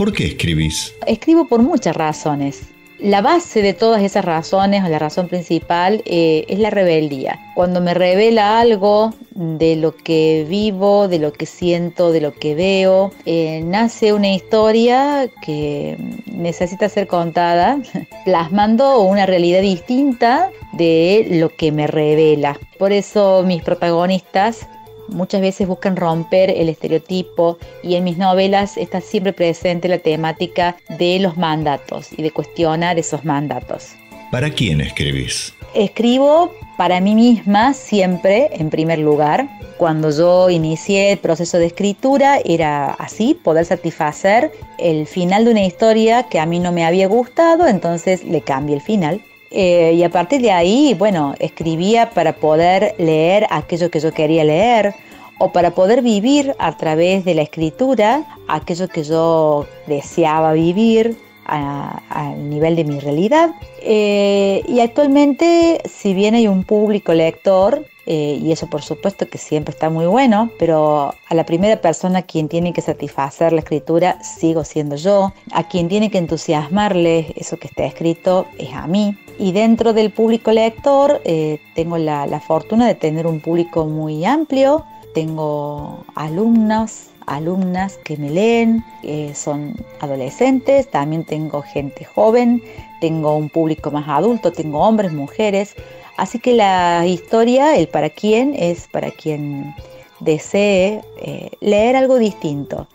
[0.00, 0.94] ¿Por qué escribís?
[1.06, 2.62] Escribo por muchas razones.
[3.00, 7.38] La base de todas esas razones, o la razón principal, eh, es la rebeldía.
[7.54, 12.54] Cuando me revela algo de lo que vivo, de lo que siento, de lo que
[12.54, 15.98] veo, eh, nace una historia que
[16.32, 17.78] necesita ser contada,
[18.24, 22.58] plasmando una realidad distinta de lo que me revela.
[22.78, 24.66] Por eso mis protagonistas
[25.10, 30.76] muchas veces buscan romper el estereotipo y en mis novelas está siempre presente la temática
[30.98, 33.94] de los mandatos y de cuestionar esos mandatos.
[34.30, 35.52] ¿Para quién escribís?
[35.74, 39.48] Escribo para mí misma siempre en primer lugar.
[39.76, 45.64] Cuando yo inicié el proceso de escritura era así, poder satisfacer el final de una
[45.64, 49.22] historia que a mí no me había gustado, entonces le cambié el final.
[49.50, 54.44] Eh, y a partir de ahí, bueno, escribía para poder leer aquello que yo quería
[54.44, 54.94] leer
[55.38, 62.48] o para poder vivir a través de la escritura aquello que yo deseaba vivir al
[62.48, 63.50] nivel de mi realidad.
[63.82, 69.38] Eh, y actualmente, si bien hay un público lector, eh, y eso por supuesto que
[69.38, 73.60] siempre está muy bueno, pero a la primera persona a quien tiene que satisfacer la
[73.60, 78.86] escritura sigo siendo yo, a quien tiene que entusiasmarle eso que está escrito es a
[78.86, 79.16] mí.
[79.40, 84.84] Y dentro del público lector eh, tengo la, fortuna de tener un público muy amplio,
[85.14, 92.62] tengo alumnos, alumnas que me leen, eh, son adolescentes, también tengo gente joven,
[93.00, 95.74] tengo un público más adulto, tengo hombres, mujeres,
[96.20, 99.74] Así que la historia, el para quién, es para quien
[100.18, 102.86] desee eh, leer algo distinto.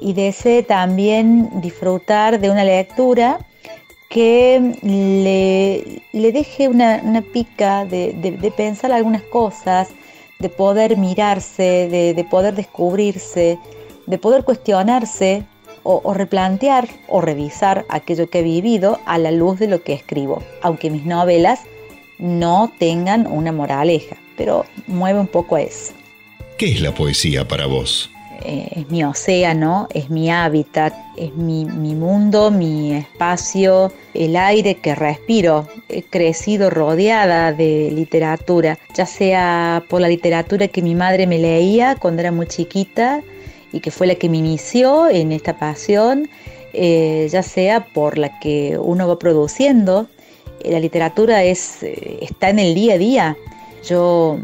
[0.00, 3.38] Y desee también disfrutar de una lectura
[4.12, 9.88] que le, le deje una, una pica de, de- pensar algunas cosas,
[10.38, 13.58] de poder mirarse, de, de poder descubrirse,
[14.06, 15.44] de poder cuestionarse
[15.82, 19.94] o, o replantear o revisar aquello que he vivido a la luz de lo que
[19.94, 21.60] escribo, aunque mis novelas
[22.18, 25.92] no tengan una moraleja, pero mueve un poco a eso.
[26.58, 28.10] ¿Qué es la poesía para vos?
[28.44, 34.74] Eh, es mi océano, es mi hábitat, es mi, mi mundo, mi espacio, el aire
[34.76, 35.68] que respiro.
[35.88, 41.94] He crecido rodeada de literatura, ya sea por la literatura que mi madre me leía
[41.94, 43.22] cuando era muy chiquita
[43.72, 46.28] y que fue la que me inició en esta pasión,
[46.72, 50.08] eh, ya sea por la que uno va produciendo.
[50.64, 53.36] La literatura es, eh, está en el día a día.
[53.88, 54.38] Yo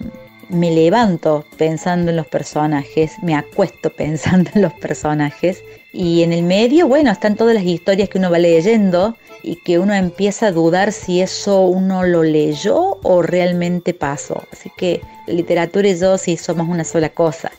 [0.49, 6.42] me levanto pensando en los personajes, me acuesto pensando en los personajes y en el
[6.42, 10.53] medio, bueno, están todas las historias que uno va leyendo y que uno empieza a
[10.53, 14.42] dudar si eso uno lo leyó o realmente pasó.
[14.53, 17.51] Así que literatura y yo sí somos una sola cosa.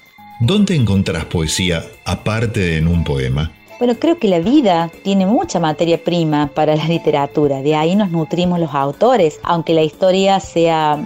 [0.42, 3.52] ¿Dónde encontrás poesía aparte de en un poema?
[3.80, 8.12] Bueno, creo que la vida tiene mucha materia prima para la literatura, de ahí nos
[8.12, 10.98] nutrimos los autores, aunque la historia sea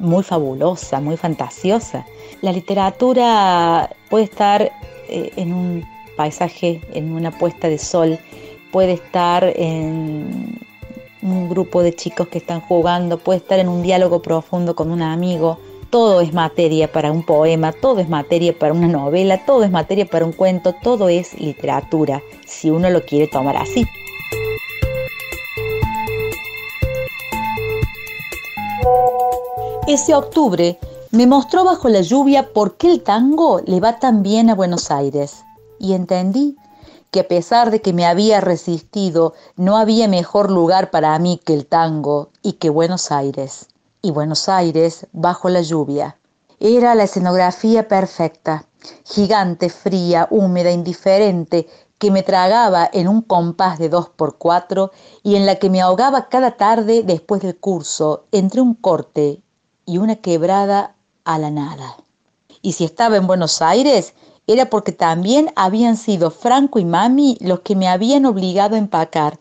[0.00, 2.04] muy fabulosa, muy fantasiosa.
[2.42, 4.62] La literatura puede estar
[5.08, 5.84] eh, en un
[6.16, 8.18] paisaje, en una puesta de sol,
[8.72, 10.58] puede estar en
[11.22, 15.02] un grupo de chicos que están jugando, puede estar en un diálogo profundo con un
[15.02, 15.60] amigo.
[15.90, 20.04] Todo es materia para un poema, todo es materia para una novela, todo es materia
[20.04, 23.86] para un cuento, todo es literatura, si uno lo quiere tomar así.
[29.86, 30.78] Ese octubre
[31.10, 34.90] me mostró bajo la lluvia por qué el tango le va tan bien a Buenos
[34.90, 35.44] Aires
[35.78, 36.56] y entendí
[37.10, 41.54] que a pesar de que me había resistido, no había mejor lugar para mí que
[41.54, 43.68] el tango y que Buenos Aires.
[44.00, 46.18] Y Buenos Aires bajo la lluvia.
[46.60, 48.66] Era la escenografía perfecta,
[49.04, 51.68] gigante, fría, húmeda, indiferente,
[51.98, 54.92] que me tragaba en un compás de dos por cuatro
[55.24, 59.42] y en la que me ahogaba cada tarde después del curso entre un corte
[59.84, 60.94] y una quebrada
[61.24, 61.96] a la nada.
[62.62, 64.14] Y si estaba en Buenos Aires,
[64.46, 69.40] era porque también habían sido Franco y Mami los que me habían obligado a empacar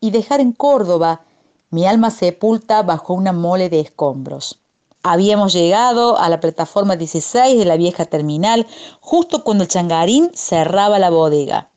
[0.00, 1.22] y dejar en Córdoba
[1.70, 4.58] mi alma sepulta bajo una mole de escombros.
[5.02, 8.66] Habíamos llegado a la plataforma 16 de la vieja terminal
[9.00, 11.70] justo cuando el changarín cerraba la bodega.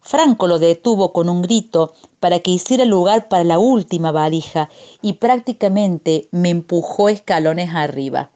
[0.00, 4.68] Franco lo detuvo con un grito para que hiciera lugar para la última valija
[5.00, 8.30] y prácticamente me empujó escalones arriba.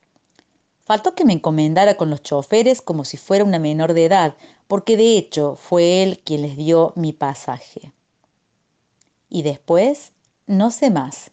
[0.80, 4.36] Faltó que me encomendara con los choferes como si fuera una menor de edad,
[4.66, 7.92] porque de hecho fue él quien les dio mi pasaje.
[9.28, 10.12] Y después,
[10.48, 11.30] no sé más.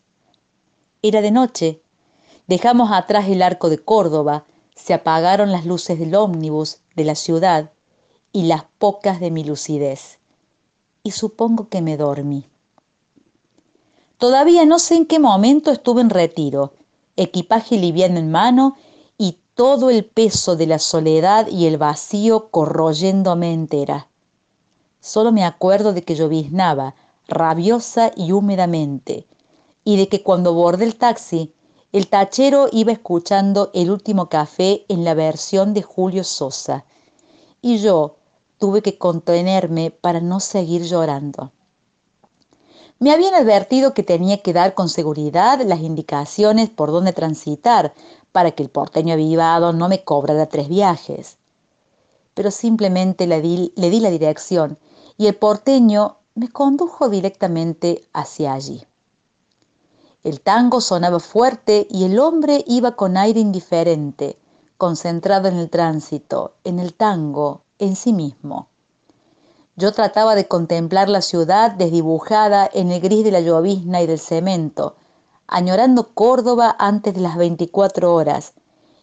[1.02, 1.82] Era de noche.
[2.48, 4.46] Dejamos atrás el arco de Córdoba,
[4.76, 7.72] se apagaron las luces del ómnibus de la ciudad
[8.34, 10.20] y las pocas de mi lucidez.
[11.02, 12.46] Y supongo que me dormí.
[14.18, 16.74] Todavía no sé en qué momento estuve en retiro,
[17.16, 18.76] equipaje liviano en mano
[19.18, 24.10] y todo el peso de la soledad y el vacío corroyéndome entera.
[25.00, 26.96] Solo me acuerdo de que lloviznaba,
[27.28, 29.28] rabiosa y húmedamente,
[29.84, 31.54] y de que cuando bordé el taxi,
[31.92, 36.86] el tachero iba escuchando el último café en la versión de Julio Sosa,
[37.62, 38.18] y yo
[38.58, 41.52] tuve que contenerme para no seguir llorando.
[43.00, 47.94] Me habían advertido que tenía que dar con seguridad las indicaciones por dónde transitar
[48.32, 51.38] para que el porteño avivado no me cobrara tres viajes.
[52.34, 54.80] Pero simplemente le di, le di la dirección
[55.18, 58.84] y el porteño me condujo directamente hacia allí.
[60.22, 64.38] El tango sonaba fuerte y el hombre iba con aire indiferente,
[64.78, 68.68] concentrado en el tránsito, en el tango, en sí mismo.
[69.78, 74.20] Yo trataba de contemplar la ciudad desdibujada en el gris de la llovizna y del
[74.20, 74.96] cemento,
[75.48, 78.54] añorando Córdoba antes de las 24 horas,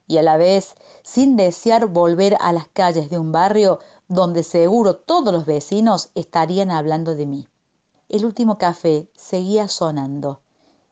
[0.07, 3.79] y a la vez sin desear volver a las calles de un barrio
[4.09, 7.49] donde seguro todos los vecinos estarían hablando de mí.
[8.09, 10.43] El último café seguía sonando,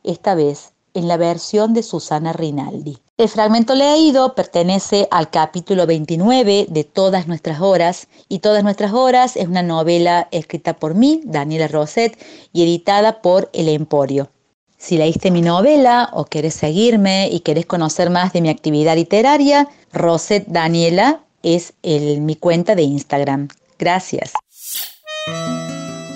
[0.03, 2.99] esta vez en la versión de Susana Rinaldi.
[3.17, 9.37] El fragmento leído pertenece al capítulo 29 de Todas nuestras horas y Todas nuestras horas
[9.37, 12.19] es una novela escrita por mí, Daniela Roset,
[12.53, 14.31] y editada por El Emporio.
[14.79, 19.69] Si leíste mi novela o querés seguirme y querés conocer más de mi actividad literaria,
[19.93, 23.49] Roset Daniela es el- mi cuenta de Instagram.
[23.79, 24.33] Gracias.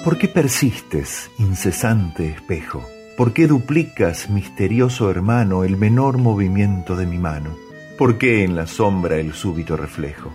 [0.05, 2.85] ¿Por qué persistes, incesante espejo?
[3.17, 7.57] ¿Por qué duplicas, misterioso hermano, el menor movimiento de mi mano?
[7.97, 10.33] ¿Por qué en la sombra el súbito reflejo?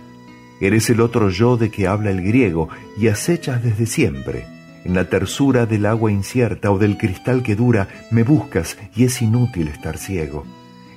[0.60, 2.68] Eres el otro yo de que habla el griego
[2.98, 4.46] y acechas desde siempre.
[4.84, 9.20] En la tersura del agua incierta o del cristal que dura, me buscas y es
[9.22, 10.44] inútil estar ciego.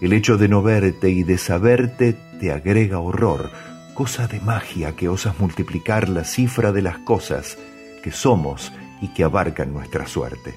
[0.02, 3.52] El hecho de no verte y de saberte te agrega horror,
[3.94, 7.58] cosa de magia que osas multiplicar la cifra de las cosas
[8.04, 8.72] que somos
[9.02, 10.56] y que abarcan nuestra suerte.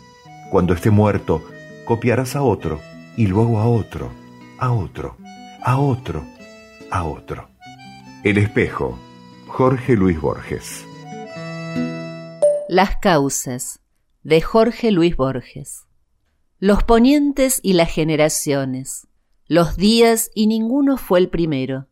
[0.50, 1.44] Cuando esté muerto,
[1.84, 2.80] copiarás a otro
[3.16, 4.10] y luego a otro,
[4.58, 5.16] a otro,
[5.62, 6.24] a otro,
[6.90, 7.48] a otro.
[8.24, 8.98] El espejo,
[9.46, 10.84] Jorge Luis Borges.
[12.68, 13.80] Las causas,
[14.22, 15.84] de Jorge Luis Borges.
[16.58, 19.06] Los ponientes y las generaciones,
[19.46, 21.86] los días y ninguno fue el primero.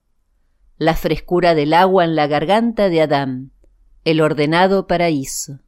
[0.76, 3.52] La frescura del agua en la garganta de Adán,
[4.04, 5.60] el ordenado paraíso.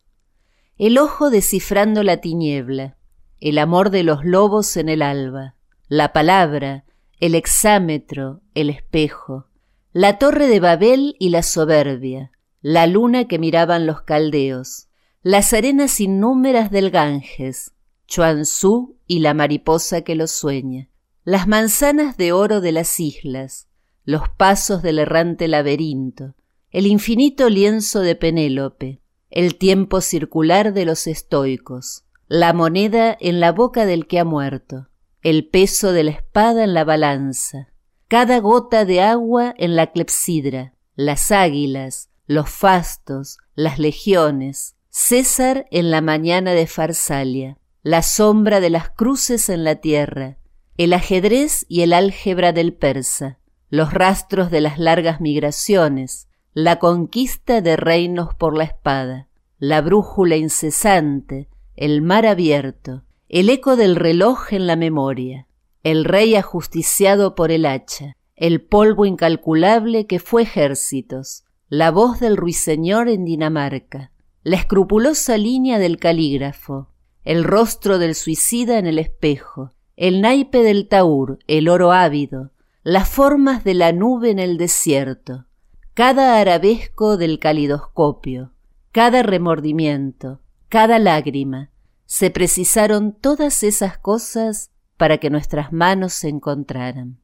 [0.79, 2.97] El ojo descifrando la tiniebla,
[3.41, 5.55] el amor de los lobos en el alba,
[5.89, 6.85] la palabra,
[7.21, 9.47] el exámetro, el espejo,
[9.93, 14.89] la torre de Babel y la soberbia, la luna que miraban los caldeos,
[15.23, 17.73] las arenas innúmeras del Ganges,
[18.07, 20.91] Chuanzú y la mariposa que lo sueña,
[21.25, 23.66] las manzanas de oro de las islas,
[24.07, 26.37] los pasos del errante laberinto,
[26.71, 29.01] el infinito lienzo de Penélope,
[29.31, 34.89] el tiempo circular de los estoicos, la moneda en la boca del que ha muerto,
[35.23, 37.73] el peso de la espada en la balanza,
[38.07, 45.91] cada gota de agua en la clepsidra, las águilas, los fastos, las legiones, César en
[45.91, 50.39] la mañana de Farsalia, la sombra de las cruces en la tierra,
[50.77, 57.61] el ajedrez y el álgebra del persa, los rastros de las largas migraciones, la conquista
[57.61, 64.53] de reinos por la espada, la brújula incesante, el mar abierto, el eco del reloj
[64.53, 65.47] en la memoria,
[65.83, 72.37] el rey ajusticiado por el hacha, el polvo incalculable que fue ejércitos, la voz del
[72.37, 74.13] ruiseñor en Dinamarca,
[74.43, 76.89] la escrupulosa línea del calígrafo,
[77.25, 82.53] el rostro del suicida en el espejo, el naipe del taur, el oro ávido,
[82.87, 85.47] las formas de la nube en el desierto,
[85.93, 88.53] cada arabesco del calidoscopio,
[88.93, 91.73] cada remordimiento, cada lágrima,
[92.05, 97.19] se precisaron todas esas cosas para que nuestras manos se encontraran.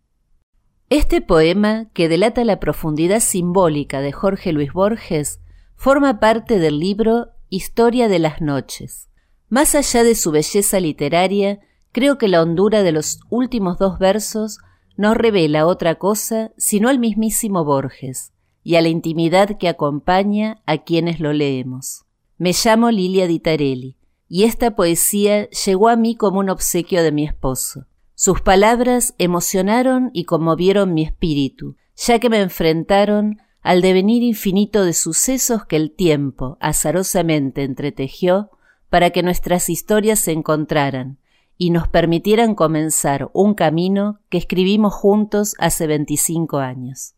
[0.91, 5.43] Este poema, que delata la profundidad simbólica de Jorge Luis Borges,
[5.77, 9.11] forma parte del libro Historia de las Noches.
[9.49, 11.61] Más allá de su belleza literaria,
[11.93, 14.59] creo que la hondura de los últimos dos versos
[14.97, 18.32] no revela otra cosa sino al mismísimo Borges
[18.62, 22.05] y a la intimidad que acompaña a quienes lo leemos.
[22.38, 23.97] Me llamo Lilia Ditarelli
[24.28, 27.86] y esta poesía llegó a mí como un obsequio de mi esposo.
[28.14, 34.93] Sus palabras emocionaron y conmovieron mi espíritu, ya que me enfrentaron al devenir infinito de
[34.93, 38.51] sucesos que el tiempo azarosamente entretejió
[38.90, 41.18] para que nuestras historias se encontraran
[41.59, 47.15] y nos permitieran comenzar un camino que escribimos juntos hace 25 años.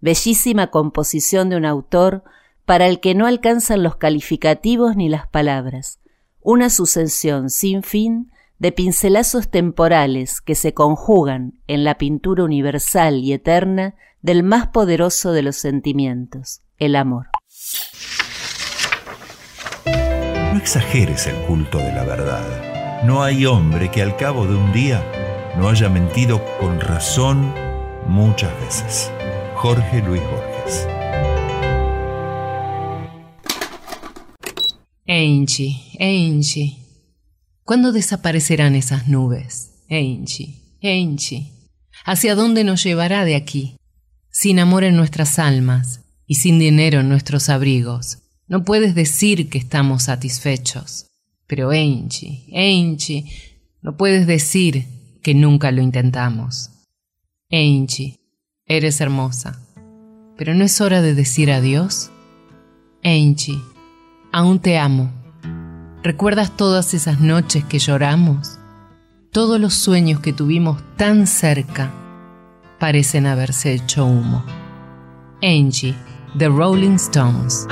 [0.00, 2.24] Bellísima composición de un autor
[2.64, 6.00] para el que no alcanzan los calificativos ni las palabras,
[6.40, 13.32] una sucesión sin fin de pincelazos temporales que se conjugan en la pintura universal y
[13.32, 17.28] eterna del más poderoso de los sentimientos, el amor.
[19.86, 22.73] No exageres el culto de la verdad.
[23.04, 25.04] No hay hombre que al cabo de un día
[25.58, 27.52] no haya mentido con razón
[28.08, 29.10] muchas veces.
[29.56, 30.88] Jorge Luis Borges.
[35.06, 36.78] Angie, Angie.
[37.62, 39.84] ¿Cuándo desaparecerán esas nubes?
[39.90, 41.52] Angie, Angie.
[42.06, 43.76] ¿Hacia dónde nos llevará de aquí?
[44.30, 48.20] Sin amor en nuestras almas y sin dinero en nuestros abrigos.
[48.48, 51.10] No puedes decir que estamos satisfechos.
[51.46, 53.24] Pero Angie, Angie,
[53.82, 54.86] no puedes decir
[55.22, 56.70] que nunca lo intentamos.
[57.50, 58.18] Angie,
[58.66, 59.60] eres hermosa.
[60.36, 62.10] ¿Pero no es hora de decir adiós?
[63.04, 63.60] Angie,
[64.32, 65.12] aún te amo.
[66.02, 68.58] ¿Recuerdas todas esas noches que lloramos?
[69.30, 71.92] Todos los sueños que tuvimos tan cerca
[72.78, 74.44] parecen haberse hecho humo.
[75.42, 75.94] Angie,
[76.38, 77.66] The Rolling Stones.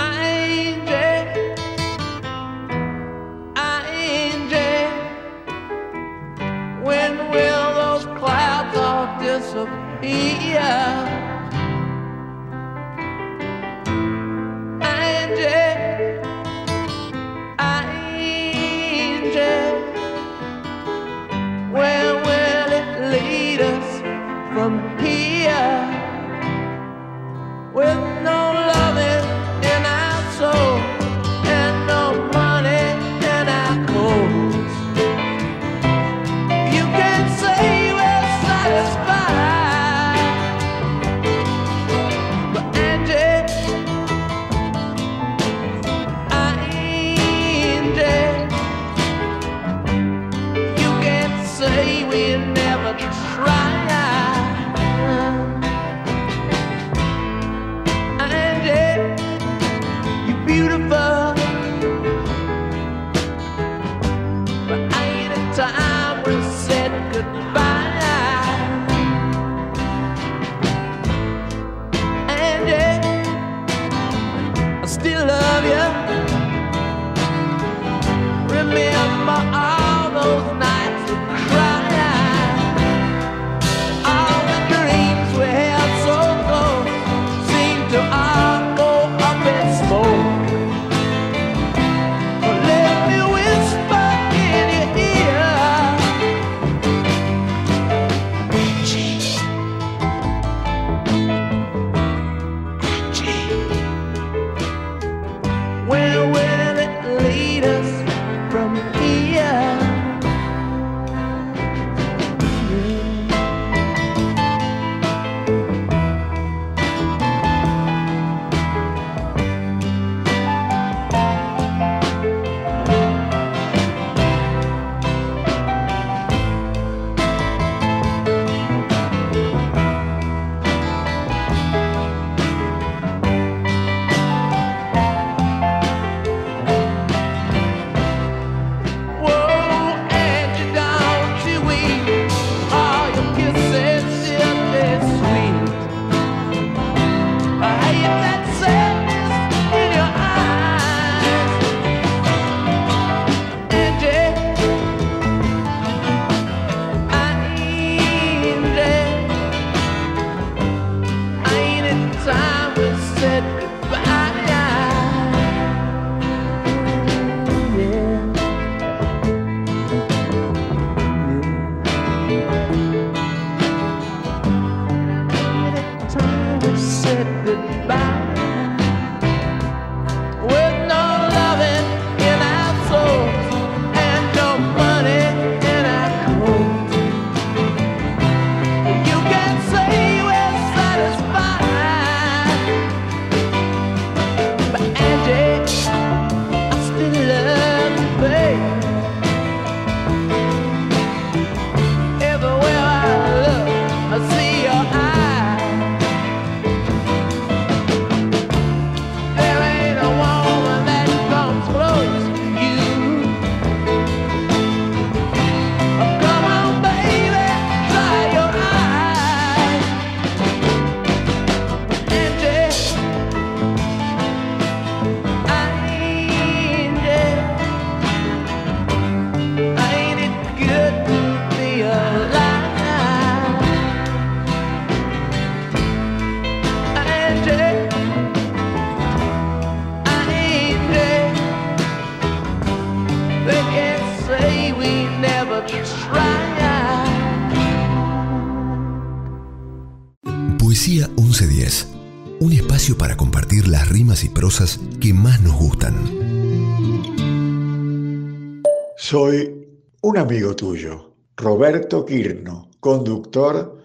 [260.23, 263.83] Amigo tuyo, Roberto Quirno, conductor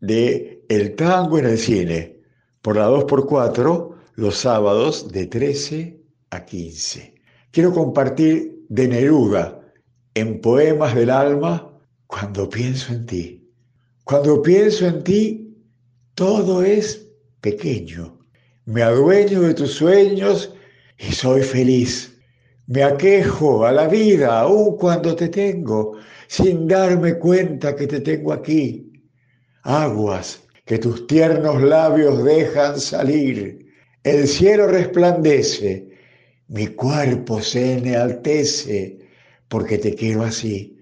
[0.00, 2.20] de El Tango en el Cine,
[2.60, 5.98] por la 2x4, los sábados de 13
[6.30, 7.14] a 15.
[7.50, 9.62] Quiero compartir de Neruda
[10.12, 11.72] en Poemas del Alma
[12.06, 13.50] cuando pienso en ti.
[14.04, 15.56] Cuando pienso en ti,
[16.14, 17.08] todo es
[17.40, 18.18] pequeño.
[18.66, 20.52] Me adueño de tus sueños
[20.98, 22.17] y soy feliz.
[22.68, 25.96] Me aquejo a la vida aun cuando te tengo,
[26.26, 28.92] sin darme cuenta que te tengo aquí.
[29.62, 33.66] Aguas que tus tiernos labios dejan salir.
[34.04, 35.88] El cielo resplandece,
[36.48, 38.98] mi cuerpo se enaltece,
[39.48, 40.76] porque te quiero así.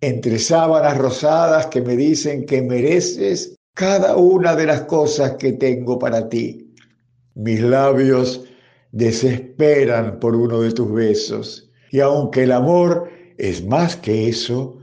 [0.00, 5.98] Entre sábanas rosadas que me dicen que mereces cada una de las cosas que tengo
[5.98, 6.72] para ti.
[7.34, 8.45] Mis labios
[8.96, 14.78] desesperan por uno de tus besos, y aunque el amor es más que eso,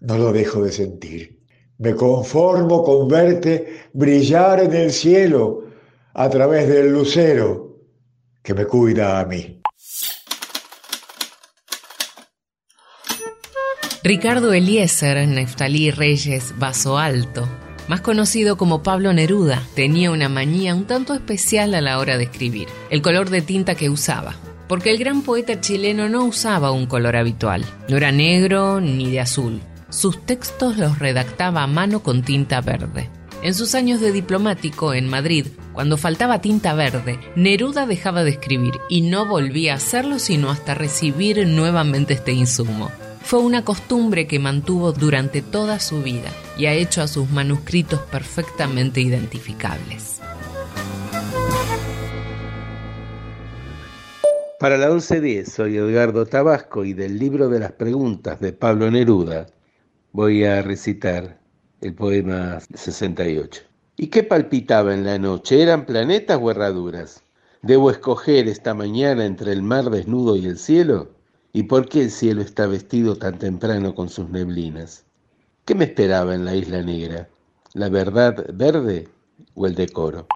[0.00, 1.40] no lo dejo de sentir.
[1.78, 5.64] Me conformo con verte brillar en el cielo
[6.14, 7.76] a través del lucero
[8.42, 9.60] que me cuida a mí.
[14.04, 17.48] Ricardo Eliezer, Neftalí Reyes Vaso Alto,
[17.88, 22.24] más conocido como Pablo Neruda, tenía una manía un tanto especial a la hora de
[22.24, 24.36] escribir, el color de tinta que usaba.
[24.68, 29.20] Porque el gran poeta chileno no usaba un color habitual, no era negro ni de
[29.20, 29.60] azul.
[29.88, 33.08] Sus textos los redactaba a mano con tinta verde.
[33.42, 38.74] En sus años de diplomático en Madrid, cuando faltaba tinta verde, Neruda dejaba de escribir
[38.90, 42.90] y no volvía a hacerlo sino hasta recibir nuevamente este insumo.
[43.28, 48.00] Fue una costumbre que mantuvo durante toda su vida y ha hecho a sus manuscritos
[48.10, 50.22] perfectamente identificables.
[54.58, 59.48] Para la 1110 soy Edgardo Tabasco y del libro de las preguntas de Pablo Neruda
[60.12, 61.38] voy a recitar
[61.82, 63.60] el poema 68.
[63.98, 65.62] ¿Y qué palpitaba en la noche?
[65.62, 67.22] ¿Eran planetas o herraduras?
[67.60, 71.17] ¿Debo escoger esta mañana entre el mar desnudo y el cielo?
[71.58, 75.02] ¿Y por qué el cielo está vestido tan temprano con sus neblinas?
[75.64, 77.28] ¿Qué me esperaba en la isla negra?
[77.74, 79.08] ¿La verdad verde
[79.54, 80.28] o el decoro?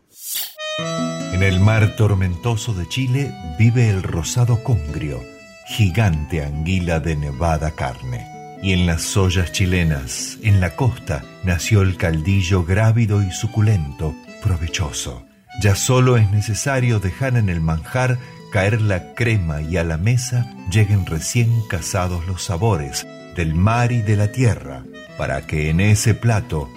[1.32, 5.20] En el mar tormentoso de Chile vive el rosado congrio,
[5.68, 8.26] gigante anguila de nevada carne.
[8.60, 14.12] Y en las ollas chilenas, en la costa, nació el caldillo grávido y suculento,
[14.42, 15.24] provechoso.
[15.62, 18.18] Ya solo es necesario dejar en el manjar
[18.52, 24.02] caer la crema y a la mesa lleguen recién casados los sabores del mar y
[24.02, 24.84] de la tierra,
[25.16, 26.68] para que en ese plato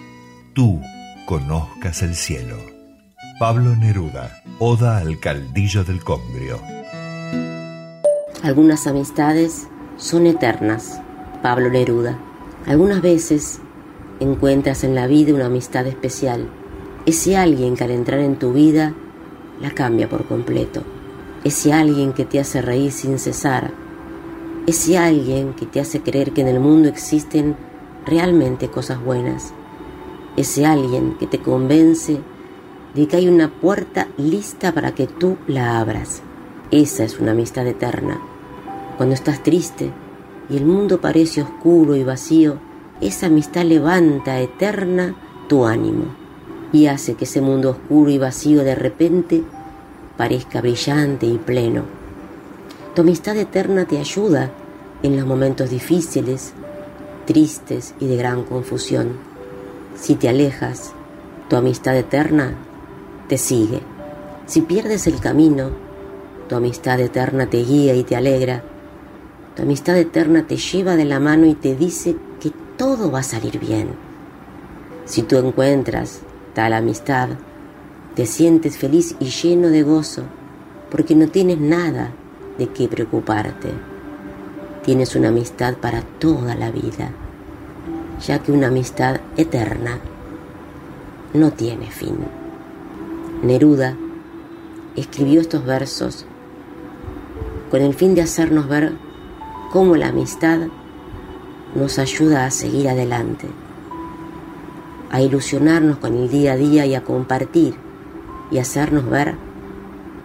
[0.53, 0.81] tú
[1.25, 2.55] conozcas el cielo.
[3.39, 6.61] Pablo Neruda, Oda al Caldillo del Congrio.
[8.41, 9.67] Algunas amistades
[9.97, 11.01] son eternas.
[11.43, 12.17] Pablo Neruda.
[12.67, 13.59] Algunas veces
[14.21, 16.47] encuentras en la vida una amistad especial.
[17.05, 18.93] Ese alguien que al entrar en tu vida
[19.59, 20.94] la cambia por completo.
[21.45, 23.71] Ese alguien que te hace reír sin cesar.
[24.65, 27.55] Ese alguien que te hace creer que en el mundo existen
[28.03, 29.53] realmente cosas buenas.
[30.37, 32.17] Ese alguien que te convence
[32.95, 36.23] de que hay una puerta lista para que tú la abras.
[36.71, 38.19] Esa es una amistad eterna.
[38.97, 39.91] Cuando estás triste
[40.49, 42.57] y el mundo parece oscuro y vacío,
[43.01, 45.15] esa amistad levanta eterna
[45.47, 46.05] tu ánimo.
[46.73, 49.43] y hace que ese mundo oscuro y vacío de repente
[50.17, 51.83] parezca brillante y pleno.
[52.93, 54.51] Tu amistad eterna te ayuda
[55.03, 56.53] en los momentos difíciles,
[57.25, 59.17] tristes y de gran confusión.
[59.95, 60.93] Si te alejas,
[61.49, 62.55] tu amistad eterna
[63.27, 63.81] te sigue.
[64.45, 65.69] Si pierdes el camino,
[66.47, 68.63] tu amistad eterna te guía y te alegra.
[69.55, 73.23] Tu amistad eterna te lleva de la mano y te dice que todo va a
[73.23, 73.89] salir bien.
[75.05, 76.21] Si tú encuentras
[76.53, 77.29] tal amistad,
[78.15, 80.23] te sientes feliz y lleno de gozo
[80.89, 82.11] porque no tienes nada
[82.57, 83.69] de qué preocuparte.
[84.85, 87.11] Tienes una amistad para toda la vida,
[88.25, 89.99] ya que una amistad eterna
[91.33, 92.15] no tiene fin.
[93.43, 93.97] Neruda
[94.95, 96.25] escribió estos versos
[97.69, 98.93] con el fin de hacernos ver
[99.73, 100.59] cómo la amistad
[101.75, 103.47] nos ayuda a seguir adelante,
[105.11, 107.84] a ilusionarnos con el día a día y a compartir
[108.51, 109.35] y hacernos ver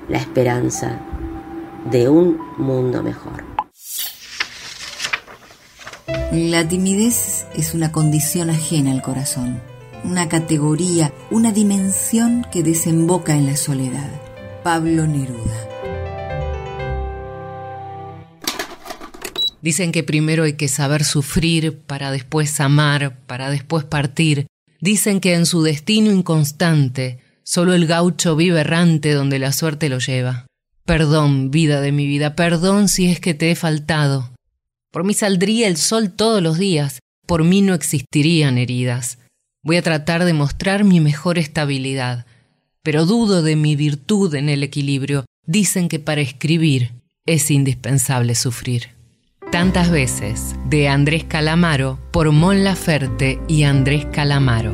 [0.09, 1.01] la esperanza
[1.91, 3.45] de un mundo mejor.
[6.33, 9.61] La timidez es una condición ajena al corazón,
[10.05, 14.09] una categoría, una dimensión que desemboca en la soledad.
[14.63, 15.69] Pablo Neruda.
[19.63, 24.47] Dicen que primero hay que saber sufrir para después amar, para después partir.
[24.81, 27.19] Dicen que en su destino inconstante
[27.51, 30.47] solo el gaucho vive errante donde la suerte lo lleva.
[30.85, 34.31] Perdón, vida de mi vida, perdón si es que te he faltado.
[34.93, 39.19] Por mí saldría el sol todos los días, por mí no existirían heridas.
[39.65, 42.25] Voy a tratar de mostrar mi mejor estabilidad,
[42.85, 45.25] pero dudo de mi virtud en el equilibrio.
[45.45, 46.93] Dicen que para escribir
[47.27, 48.91] es indispensable sufrir.
[49.51, 54.73] Tantas veces, de Andrés Calamaro, por Mon Laferte y Andrés Calamaro.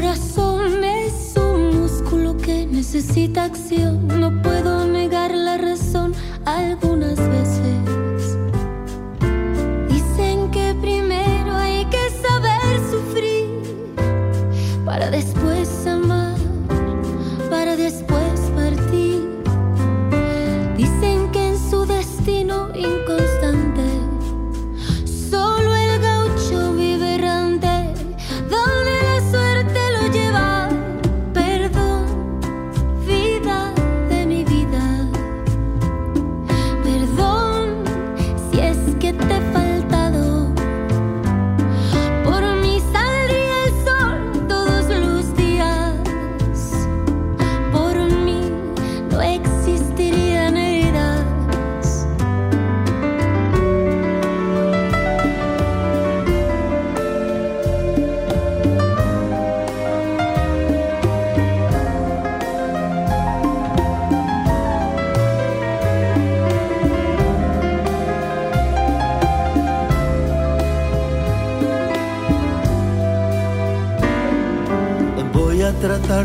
[0.00, 7.67] Corazón es un músculo que necesita acción, no puedo negar la razón algunas veces.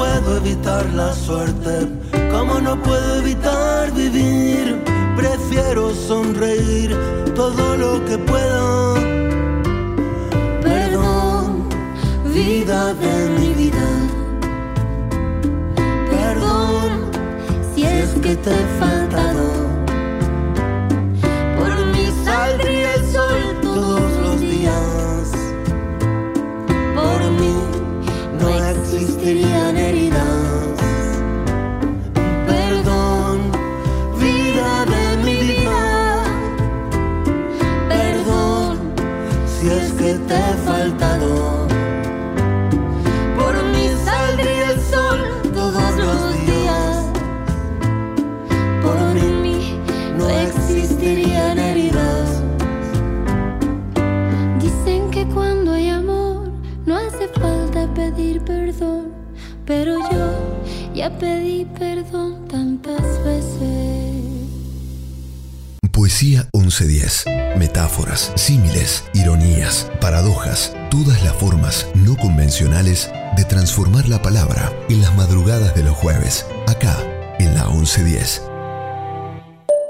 [0.00, 1.86] Puedo evitar la suerte,
[2.32, 4.82] como no puedo evitar vivir.
[5.14, 6.96] Prefiero sonreír
[7.34, 8.94] todo lo que pueda.
[10.62, 11.68] Perdón,
[12.32, 13.88] vida de mi vida.
[16.10, 17.10] Perdón
[17.74, 19.69] si es que te he faltado.
[61.00, 63.70] Ya pedí perdón tantas veces.
[65.94, 67.24] Poesía 1110.
[67.58, 75.16] Metáforas, símiles, ironías, paradojas, todas las formas no convencionales de transformar la palabra en las
[75.16, 76.92] madrugadas de los jueves, acá
[77.38, 78.46] en la 1110.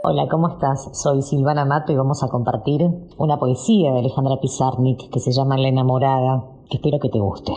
[0.05, 0.91] Hola, ¿cómo estás?
[0.93, 2.83] Soy Silvana Mato y vamos a compartir
[3.19, 7.53] una poesía de Alejandra Pizarnik que se llama La enamorada, que espero que te guste.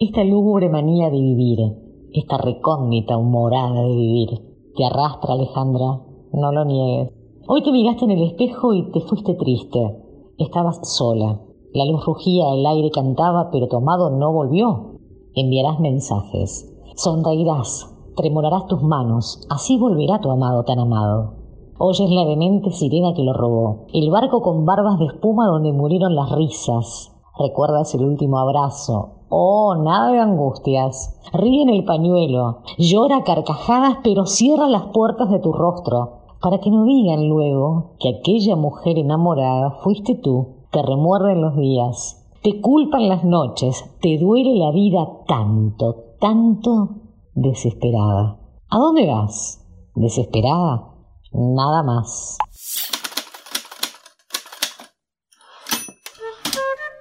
[0.00, 1.85] Esta lúgubre manía de vivir,
[2.20, 4.28] esta recógnita humorada de vivir,
[4.74, 6.00] te arrastra Alejandra,
[6.32, 7.12] no lo niegues.
[7.46, 10.02] Hoy te miraste en el espejo y te fuiste triste.
[10.38, 11.40] Estabas sola.
[11.74, 14.98] La luz rugía, el aire cantaba, pero tu amado no volvió.
[15.34, 16.72] Enviarás mensajes.
[16.96, 21.34] Sonreirás, tremolarás tus manos, así volverá tu amado tan amado.
[21.78, 26.14] Oyes la demente sirena que lo robó, el barco con barbas de espuma donde murieron
[26.14, 27.12] las risas.
[27.38, 29.15] Recuerdas el último abrazo.
[29.28, 31.18] Oh, nada de angustias.
[31.32, 36.70] Ríe en el pañuelo, llora carcajadas, pero cierra las puertas de tu rostro para que
[36.70, 40.66] no digan luego que aquella mujer enamorada fuiste tú.
[40.70, 46.90] Te remuerden los días, te culpan las noches, te duele la vida tanto, tanto
[47.34, 48.38] desesperada.
[48.68, 49.64] ¿A dónde vas?
[49.94, 50.92] ¿Desesperada?
[51.32, 52.38] Nada más.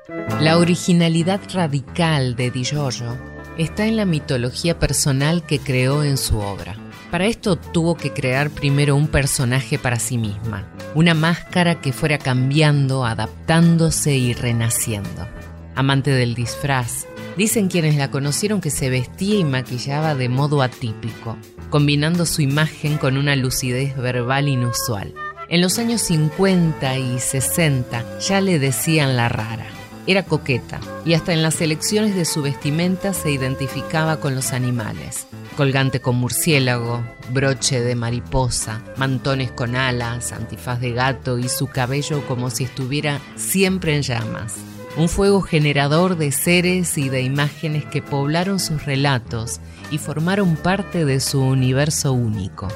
[0.07, 3.17] La originalidad radical de Di Giorgio
[3.57, 6.75] está en la mitología personal que creó en su obra.
[7.09, 12.19] Para esto tuvo que crear primero un personaje para sí misma, una máscara que fuera
[12.19, 15.27] cambiando, adaptándose y renaciendo.
[15.73, 21.35] Amante del disfraz, dicen quienes la conocieron que se vestía y maquillaba de modo atípico,
[21.71, 25.15] combinando su imagen con una lucidez verbal inusual.
[25.49, 29.74] En los años 50 y 60 ya le decían la rara.
[30.07, 35.25] Era coqueta y hasta en las elecciones de su vestimenta se identificaba con los animales.
[35.57, 42.25] Colgante con murciélago, broche de mariposa, mantones con alas, antifaz de gato y su cabello
[42.27, 44.55] como si estuviera siempre en llamas.
[44.95, 51.03] Un fuego generador de seres y de imágenes que poblaron sus relatos y formaron parte
[51.03, 52.67] de su universo único.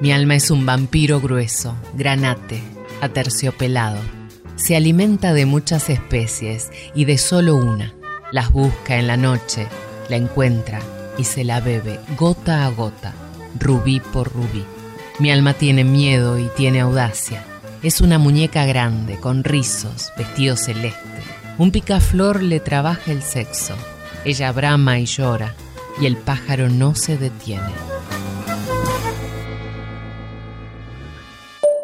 [0.00, 2.62] Mi alma es un vampiro grueso, granate,
[3.02, 4.19] aterciopelado.
[4.60, 7.94] Se alimenta de muchas especies y de solo una.
[8.30, 9.66] Las busca en la noche,
[10.10, 10.80] la encuentra
[11.16, 13.14] y se la bebe gota a gota,
[13.58, 14.62] rubí por rubí.
[15.18, 17.42] Mi alma tiene miedo y tiene audacia.
[17.82, 21.00] Es una muñeca grande, con rizos, vestido celeste.
[21.56, 23.74] Un picaflor le trabaja el sexo.
[24.26, 25.54] Ella brama y llora,
[26.02, 27.72] y el pájaro no se detiene.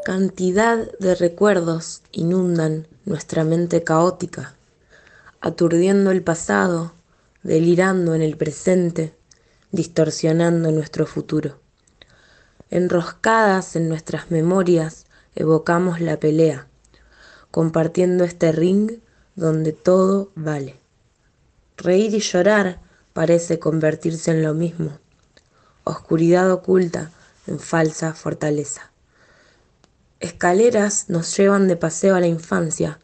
[0.07, 4.55] Cantidad de recuerdos inundan nuestra mente caótica,
[5.41, 6.93] aturdiendo el pasado,
[7.43, 9.17] delirando en el presente,
[9.73, 11.59] distorsionando nuestro futuro.
[12.71, 16.69] Enroscadas en nuestras memorias, evocamos la pelea,
[17.51, 19.01] compartiendo este ring
[19.35, 20.79] donde todo vale.
[21.77, 22.79] Reír y llorar
[23.13, 25.01] parece convertirse en lo mismo.
[25.83, 27.11] Oscuridad oculta
[27.49, 28.93] en falsa fortaleza.
[30.19, 32.99] Escaleras nos llevan de paseo a la infancia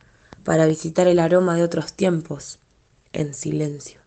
[0.44, 2.58] para visitar el aroma de otros tiempos
[3.12, 4.00] en silencio.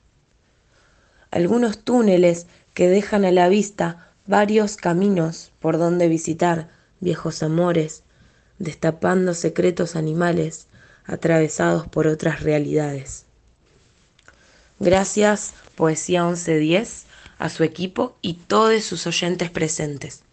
[1.29, 8.01] Algunos túneles que dejan a la vista varios caminos por donde visitar viejos amores,
[8.57, 10.67] destapando secretos animales
[11.05, 13.25] atravesados por otras realidades.
[14.79, 17.05] Gracias, Poesía 1110,
[17.37, 20.24] a su equipo y todos sus oyentes presentes.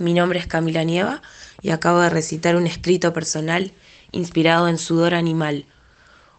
[0.00, 1.20] Mi nombre es Camila Nieva
[1.60, 3.72] y acabo de recitar un escrito personal
[4.12, 5.66] inspirado en Sudor Animal,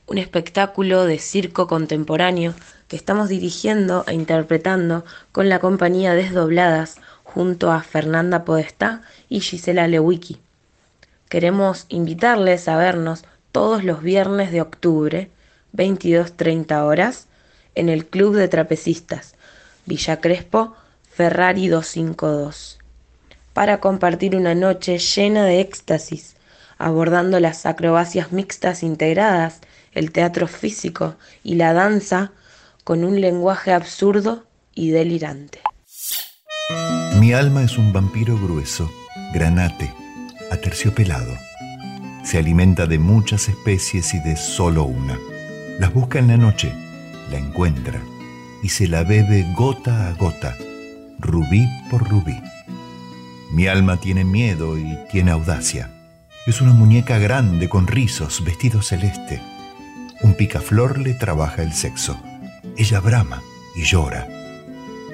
[0.08, 2.56] un espectáculo de circo contemporáneo
[2.88, 9.88] que estamos dirigiendo e interpretando con la compañía Desdobladas junto a Fernanda Podestá y Gisela
[9.88, 10.40] Lewicki.
[11.30, 15.30] Queremos invitarles a vernos todos los viernes de octubre,
[15.78, 17.28] 22.30 horas,
[17.76, 19.36] en el Club de Trapecistas,
[19.86, 20.76] Villa Crespo,
[21.12, 22.81] Ferrari 252
[23.54, 26.36] para compartir una noche llena de éxtasis,
[26.78, 29.60] abordando las acrobacias mixtas integradas,
[29.94, 32.32] el teatro físico y la danza
[32.84, 35.60] con un lenguaje absurdo y delirante.
[37.20, 38.90] Mi alma es un vampiro grueso,
[39.34, 39.94] granate,
[40.50, 41.34] aterciopelado.
[42.24, 45.20] Se alimenta de muchas especies y de solo una.
[45.80, 46.74] Las busca en la noche,
[47.30, 48.02] la encuentra
[48.64, 50.56] y se la bebe gota a gota,
[51.20, 52.40] rubí por rubí.
[53.52, 55.90] Mi alma tiene miedo y tiene audacia.
[56.48, 59.42] Es una muñeca grande con rizos, vestido celeste.
[60.22, 62.18] Un picaflor le trabaja el sexo.
[62.78, 63.42] Ella brama
[63.76, 64.26] y llora,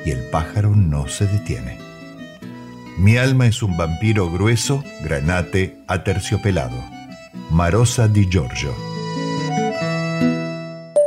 [0.06, 1.80] y el pájaro no se detiene.
[3.00, 6.78] Mi alma es un vampiro grueso, granate, aterciopelado.
[7.50, 8.76] Marosa di Giorgio.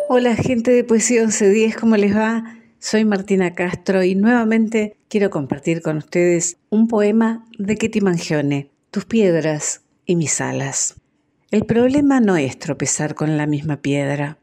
[0.09, 2.60] Hola gente de Poesía 1110, ¿cómo les va?
[2.83, 9.05] Soy Martina Castro y nuevamente quiero compartir con ustedes un poema de Ketty Mangione, Tus
[9.05, 10.95] piedras y mis alas.
[11.51, 14.39] El problema no es tropezar con la misma piedra,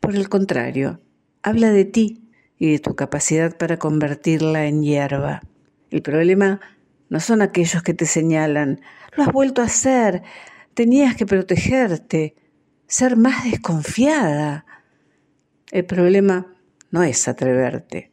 [0.00, 0.98] por el contrario,
[1.44, 2.24] habla de ti
[2.58, 5.42] y de tu capacidad para convertirla en hierba.
[5.92, 6.60] El problema
[7.08, 8.80] no son aquellos que te señalan,
[9.16, 10.24] lo has vuelto a hacer,
[10.74, 12.34] tenías que protegerte,
[12.88, 14.66] ser más desconfiada.
[15.70, 16.55] El problema
[16.90, 18.10] no es atreverte,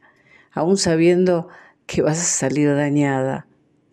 [0.52, 1.48] aún sabiendo
[1.86, 3.46] que vas a salir dañada,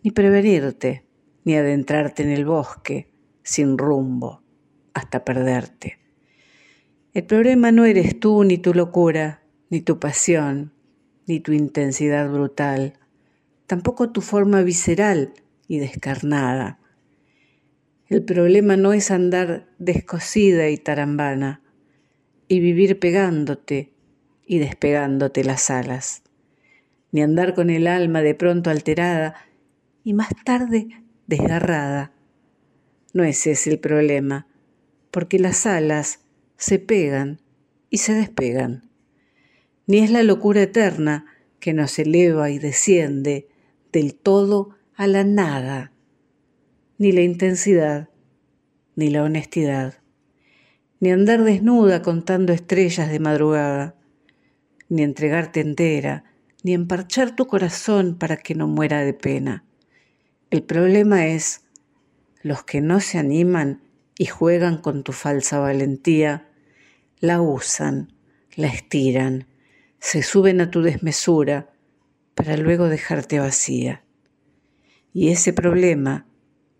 [0.03, 1.05] ni prevenirte,
[1.43, 3.11] ni adentrarte en el bosque
[3.43, 4.41] sin rumbo
[4.93, 5.99] hasta perderte.
[7.13, 10.73] El problema no eres tú, ni tu locura, ni tu pasión,
[11.27, 12.93] ni tu intensidad brutal,
[13.67, 15.33] tampoco tu forma visceral
[15.67, 16.79] y descarnada.
[18.07, 21.61] El problema no es andar descosida y tarambana,
[22.47, 23.93] y vivir pegándote
[24.51, 26.23] y despegándote las alas,
[27.13, 29.33] ni andar con el alma de pronto alterada
[30.03, 30.89] y más tarde
[31.25, 32.11] desgarrada.
[33.13, 34.47] No ese es el problema,
[35.09, 36.25] porque las alas
[36.57, 37.39] se pegan
[37.89, 38.89] y se despegan.
[39.87, 41.27] Ni es la locura eterna
[41.61, 43.47] que nos eleva y desciende
[43.93, 45.93] del todo a la nada,
[46.97, 48.09] ni la intensidad,
[48.97, 50.01] ni la honestidad
[50.99, 53.95] ni andar desnuda contando estrellas de madrugada,
[54.91, 56.23] ni entregarte entera,
[56.63, 59.65] ni emparchar tu corazón para que no muera de pena.
[60.51, 61.65] El problema es
[62.43, 63.81] los que no se animan
[64.17, 66.49] y juegan con tu falsa valentía,
[67.19, 68.13] la usan,
[68.55, 69.47] la estiran,
[69.99, 71.73] se suben a tu desmesura
[72.35, 74.03] para luego dejarte vacía.
[75.13, 76.27] Y ese problema,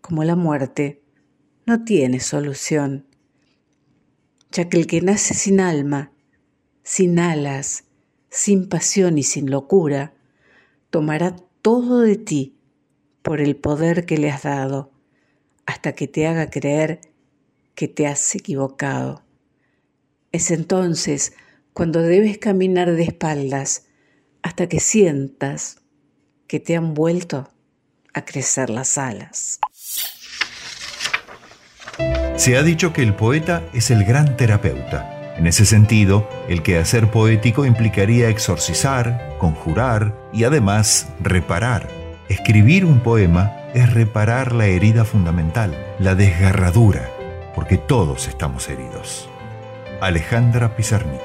[0.00, 1.02] como la muerte,
[1.66, 3.06] no tiene solución
[4.52, 6.12] ya que el que nace sin alma,
[6.82, 7.84] sin alas,
[8.32, 10.14] sin pasión y sin locura,
[10.88, 12.56] tomará todo de ti
[13.20, 14.90] por el poder que le has dado,
[15.66, 17.02] hasta que te haga creer
[17.74, 19.22] que te has equivocado.
[20.32, 21.34] Es entonces
[21.74, 23.84] cuando debes caminar de espaldas
[24.40, 25.82] hasta que sientas
[26.46, 27.50] que te han vuelto
[28.14, 29.60] a crecer las alas.
[32.36, 35.21] Se ha dicho que el poeta es el gran terapeuta.
[35.36, 41.88] En ese sentido, el quehacer poético implicaría exorcizar, conjurar y además reparar.
[42.28, 47.08] Escribir un poema es reparar la herida fundamental, la desgarradura,
[47.54, 49.28] porque todos estamos heridos.
[50.02, 51.20] Alejandra Pizarnik.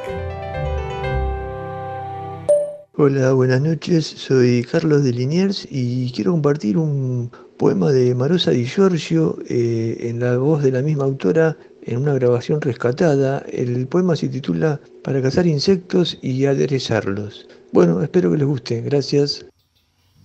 [2.95, 4.05] Hola, buenas noches.
[4.05, 10.19] Soy Carlos de Liniers y quiero compartir un poema de Marosa Di Giorgio eh, en
[10.21, 11.57] la voz de la misma autora
[11.87, 13.43] en una grabación rescatada.
[13.51, 17.47] El poema se titula Para cazar insectos y aderezarlos.
[17.71, 18.81] Bueno, espero que les guste.
[18.81, 19.45] Gracias.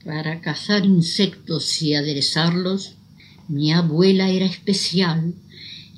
[0.05, 2.97] Para cazar insectos y aderezarlos,
[3.49, 5.35] mi abuela era especial.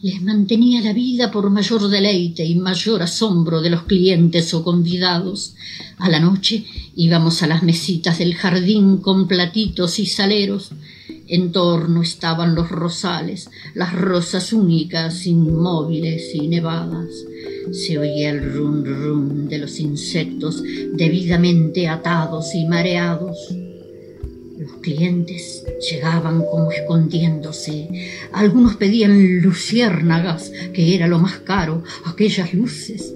[0.04, 5.54] Les mantenía la vida por mayor deleite y mayor asombro de los clientes o convidados.
[5.96, 10.72] A la noche íbamos a las mesitas del jardín con platitos y saleros
[11.26, 17.08] en torno estaban los rosales, las rosas únicas, inmóviles y nevadas.
[17.72, 20.62] Se oía el rum rum de los insectos
[20.92, 23.38] debidamente atados y mareados.
[24.84, 27.88] Clientes llegaban como escondiéndose.
[28.32, 33.14] Algunos pedían luciérnagas, que era lo más caro, aquellas luces.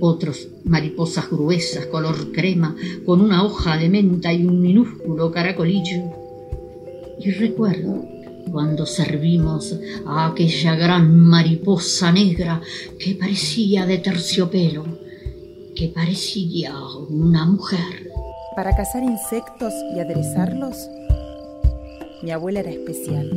[0.00, 6.22] Otros mariposas gruesas, color crema, con una hoja de menta y un minúsculo caracolillo
[7.24, 8.04] y recuerdo
[8.50, 9.74] cuando servimos
[10.06, 12.60] a aquella gran mariposa negra
[12.98, 14.84] que parecía de terciopelo,
[15.74, 16.74] que parecía
[17.08, 18.11] una mujer.
[18.54, 20.90] Para cazar insectos y aderezarlos,
[22.22, 23.30] mi abuela era especial.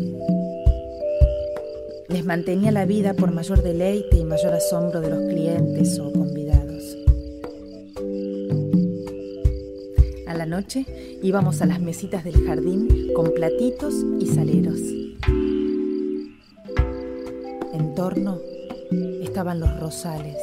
[2.10, 6.98] Les mantenía la vida por mayor deleite y mayor asombro de los clientes o convidados.
[10.28, 10.86] A la noche
[11.24, 14.80] íbamos a las mesitas del jardín con platitos y saleros.
[17.74, 18.40] En torno
[19.22, 20.38] estaban los rosales,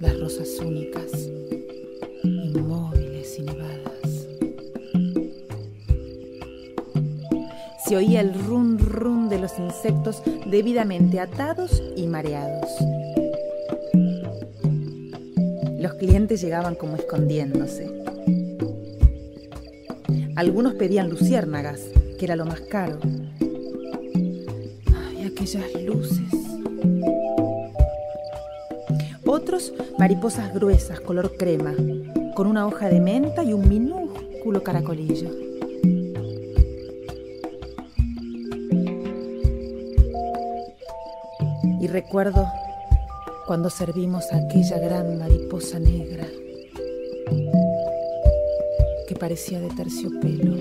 [0.00, 1.23] las rosas únicas,
[7.86, 12.70] Se oía el run run de los insectos debidamente atados y mareados.
[15.78, 17.90] Los clientes llegaban como escondiéndose.
[20.34, 21.80] Algunos pedían luciérnagas,
[22.18, 22.98] que era lo más caro.
[24.94, 26.32] Ay, aquellas luces.
[29.26, 31.74] Otros, mariposas gruesas, color crema,
[32.34, 35.30] con una hoja de menta y un minúsculo caracolillo.
[41.80, 42.46] Y recuerdo
[43.46, 46.26] cuando servimos a aquella gran mariposa negra
[49.06, 50.56] que parecía de terciopelo,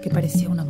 [0.00, 0.63] que parecía una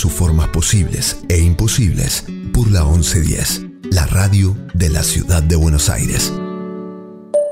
[0.00, 2.24] sus formas posibles e imposibles
[2.54, 3.66] por la 1110.
[3.92, 6.32] La radio de la ciudad de Buenos Aires.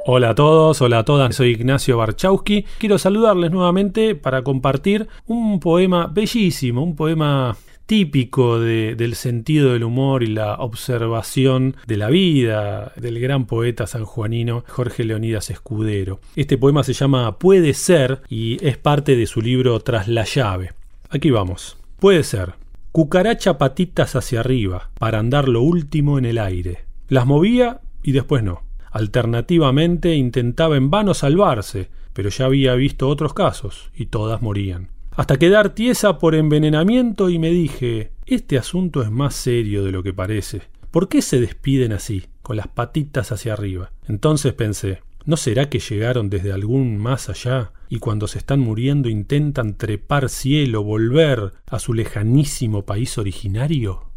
[0.06, 2.64] Hola a todos, hola a todas, soy Ignacio Barchowski.
[2.78, 7.54] Quiero saludarles nuevamente para compartir un poema bellísimo, un poema
[7.84, 13.86] típico de- del sentido del humor y la observación de la vida del gran poeta
[13.86, 16.18] sanjuanino Jorge Leonidas Escudero.
[16.34, 20.72] Este poema se llama Puede ser y es parte de su libro Tras la llave.
[21.10, 21.77] Aquí vamos.
[21.98, 22.54] Puede ser.
[22.92, 26.84] Cucaracha patitas hacia arriba, para andar lo último en el aire.
[27.08, 28.62] Las movía y después no.
[28.92, 34.90] Alternativamente intentaba en vano salvarse, pero ya había visto otros casos y todas morían.
[35.10, 40.04] Hasta quedar tiesa por envenenamiento y me dije, este asunto es más serio de lo
[40.04, 40.62] que parece.
[40.92, 43.90] ¿Por qué se despiden así, con las patitas hacia arriba?
[44.06, 49.08] Entonces pensé, ¿no será que llegaron desde algún más allá y cuando se están muriendo
[49.08, 54.10] intentan trepar cielo, volver a su lejanísimo país originario?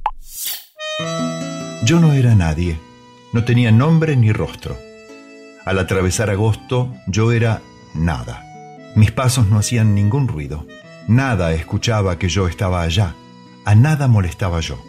[1.83, 2.77] Yo no era nadie,
[3.33, 4.77] no tenía nombre ni rostro.
[5.65, 7.61] Al atravesar agosto yo era
[7.93, 8.43] nada.
[8.95, 10.65] Mis pasos no hacían ningún ruido.
[11.07, 13.15] Nada escuchaba que yo estaba allá.
[13.65, 14.79] A nada molestaba yo.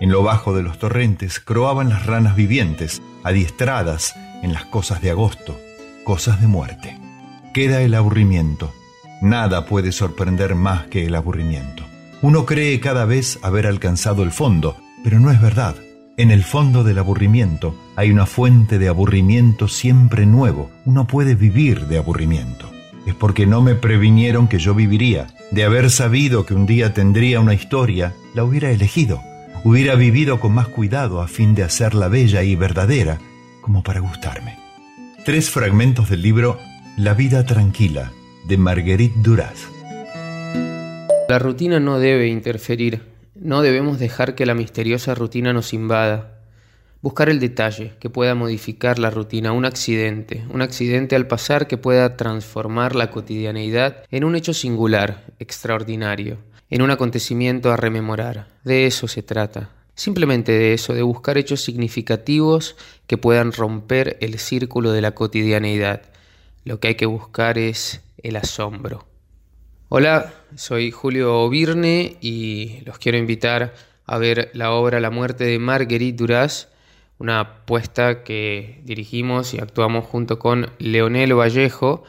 [0.00, 5.10] En lo bajo de los torrentes croaban las ranas vivientes, adiestradas en las cosas de
[5.10, 5.58] agosto,
[6.04, 7.05] cosas de muerte.
[7.56, 8.70] Queda el aburrimiento.
[9.22, 11.84] Nada puede sorprender más que el aburrimiento.
[12.20, 15.74] Uno cree cada vez haber alcanzado el fondo, pero no es verdad.
[16.18, 20.70] En el fondo del aburrimiento hay una fuente de aburrimiento siempre nuevo.
[20.84, 22.70] Uno puede vivir de aburrimiento.
[23.06, 25.28] Es porque no me previnieron que yo viviría.
[25.50, 29.22] De haber sabido que un día tendría una historia, la hubiera elegido.
[29.64, 33.18] Hubiera vivido con más cuidado a fin de hacerla bella y verdadera,
[33.62, 34.58] como para gustarme.
[35.24, 36.58] Tres fragmentos del libro
[36.98, 38.10] La vida tranquila,
[38.48, 39.68] de Marguerite Duras.
[41.28, 43.02] La rutina no debe interferir,
[43.34, 46.38] no debemos dejar que la misteriosa rutina nos invada.
[47.02, 51.76] Buscar el detalle que pueda modificar la rutina, un accidente, un accidente al pasar que
[51.76, 56.38] pueda transformar la cotidianeidad en un hecho singular, extraordinario,
[56.70, 58.48] en un acontecimiento a rememorar.
[58.64, 59.68] De eso se trata.
[59.94, 62.74] Simplemente de eso, de buscar hechos significativos
[63.06, 66.00] que puedan romper el círculo de la cotidianeidad.
[66.66, 69.06] Lo que hay que buscar es el asombro.
[69.88, 73.72] Hola, soy Julio Virne y los quiero invitar
[74.04, 76.68] a ver la obra La muerte de Marguerite Duras,
[77.18, 82.02] una apuesta que dirigimos y actuamos junto con Leonel Vallejo,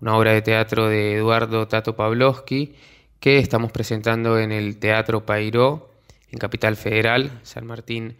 [0.00, 2.76] una obra de teatro de Eduardo Tato Pavlovsky
[3.18, 5.90] que estamos presentando en el Teatro Pairó
[6.30, 8.16] en Capital Federal, San Martín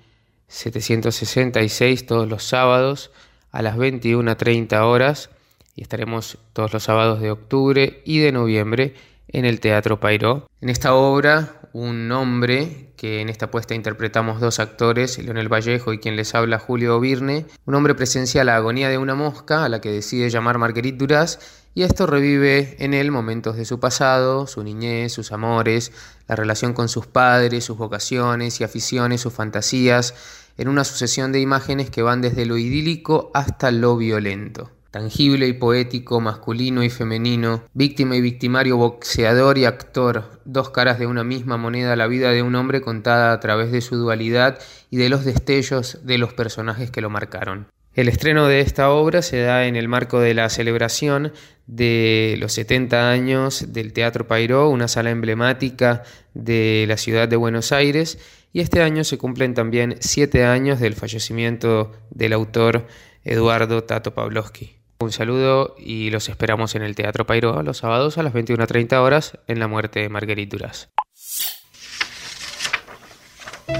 [0.48, 3.12] 766, todos los sábados
[3.52, 5.30] a las 21.30 horas
[5.76, 8.94] y estaremos todos los sábados de octubre y de noviembre
[9.28, 10.48] en el Teatro Pairó.
[10.62, 15.98] En esta obra, un hombre, que en esta puesta interpretamos dos actores, Leonel Vallejo y
[15.98, 19.82] quien les habla Julio Virne, un hombre presencia la agonía de una mosca a la
[19.82, 24.64] que decide llamar Marguerite Duras y esto revive en él momentos de su pasado, su
[24.64, 25.92] niñez, sus amores,
[26.26, 30.14] la relación con sus padres, sus vocaciones y aficiones, sus fantasías,
[30.56, 35.52] en una sucesión de imágenes que van desde lo idílico hasta lo violento tangible y
[35.52, 41.58] poético, masculino y femenino, víctima y victimario, boxeador y actor, dos caras de una misma
[41.58, 44.58] moneda, la vida de un hombre contada a través de su dualidad
[44.90, 47.66] y de los destellos de los personajes que lo marcaron.
[47.92, 51.34] El estreno de esta obra se da en el marco de la celebración
[51.66, 57.70] de los 70 años del Teatro Pairó, una sala emblemática de la ciudad de Buenos
[57.70, 58.18] Aires,
[58.50, 62.86] y este año se cumplen también siete años del fallecimiento del autor
[63.24, 64.85] Eduardo Tato Pavlovsky.
[64.98, 69.38] Un saludo y los esperamos en el Teatro Pairó los sábados a las 21.30 horas
[69.46, 70.88] en la muerte de Marguerite Duras.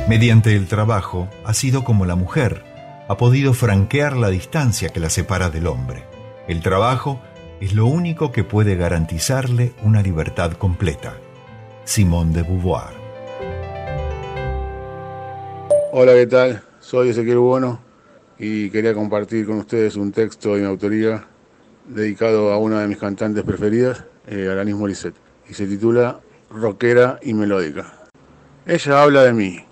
[0.09, 2.65] Mediante el trabajo ha sido como la mujer,
[3.09, 6.05] ha podido franquear la distancia que la separa del hombre.
[6.49, 7.21] El trabajo
[7.61, 11.17] es lo único que puede garantizarle una libertad completa.
[11.85, 12.95] Simón de Beauvoir.
[15.93, 16.63] Hola, ¿qué tal?
[16.81, 17.86] Soy Ezequiel Bono
[18.39, 21.27] y quería compartir con ustedes un texto de mi autoría
[21.89, 25.17] dedicado a una de mis cantantes preferidas, eh, Alanis Morissette,
[25.49, 27.93] y se titula Rockera y Melódica.
[28.67, 29.65] Ella habla de mí,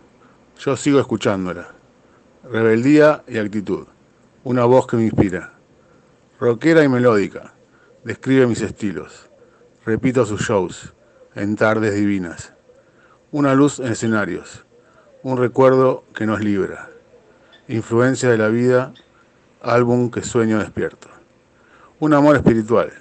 [0.59, 1.69] yo sigo escuchándola.
[2.51, 3.87] Rebeldía y actitud,
[4.45, 5.55] una voz que me inspira.
[6.39, 7.55] Rockera y melódica,
[8.05, 9.31] describe mis estilos.
[9.85, 10.93] Repito sus shows,
[11.35, 12.53] en tardes divinas.
[13.33, 14.65] Una luz en escenarios,
[15.23, 16.94] un recuerdo que nos libra.
[17.69, 18.93] Influencia de la vida,
[19.63, 21.09] álbum que sueño despierto.
[21.99, 22.93] Un amor espiritual,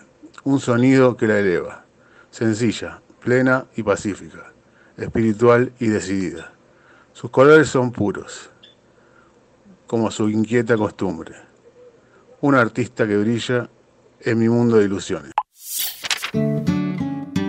[0.45, 1.83] un sonido que la eleva.
[2.31, 4.53] Sencilla, plena y pacífica,
[4.95, 6.53] espiritual y decidida.
[7.11, 8.49] Sus colores son puros,
[9.85, 11.35] como su inquieta costumbre.
[12.39, 13.69] Un artista que brilla
[14.21, 15.33] en mi mundo de ilusiones.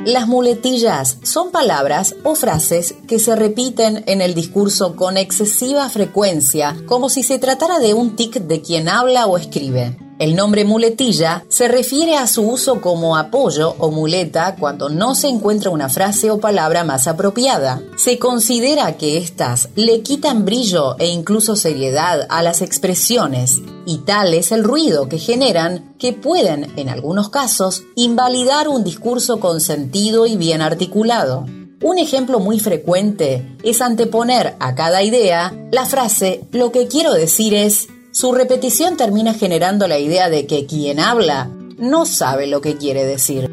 [0.05, 6.77] Las muletillas son palabras o frases que se repiten en el discurso con excesiva frecuencia,
[6.85, 9.97] como si se tratara de un tic de quien habla o escribe.
[10.21, 15.27] El nombre muletilla se refiere a su uso como apoyo o muleta cuando no se
[15.27, 17.83] encuentra una frase o palabra más apropiada.
[17.97, 24.35] Se considera que éstas le quitan brillo e incluso seriedad a las expresiones, y tal
[24.35, 30.27] es el ruido que generan que pueden, en algunos casos, invalidar un discurso con sentido
[30.27, 31.45] y bien articulado.
[31.83, 37.53] Un ejemplo muy frecuente es anteponer a cada idea la frase lo que quiero decir
[37.53, 42.77] es su repetición termina generando la idea de que quien habla no sabe lo que
[42.77, 43.51] quiere decir.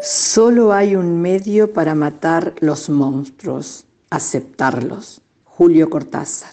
[0.00, 5.20] Solo hay un medio para matar los monstruos, aceptarlos.
[5.42, 6.52] Julio Cortázar.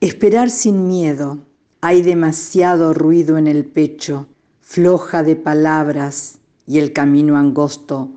[0.00, 1.38] Esperar sin miedo.
[1.80, 4.26] Hay demasiado ruido en el pecho,
[4.60, 8.10] floja de palabras y el camino angosto.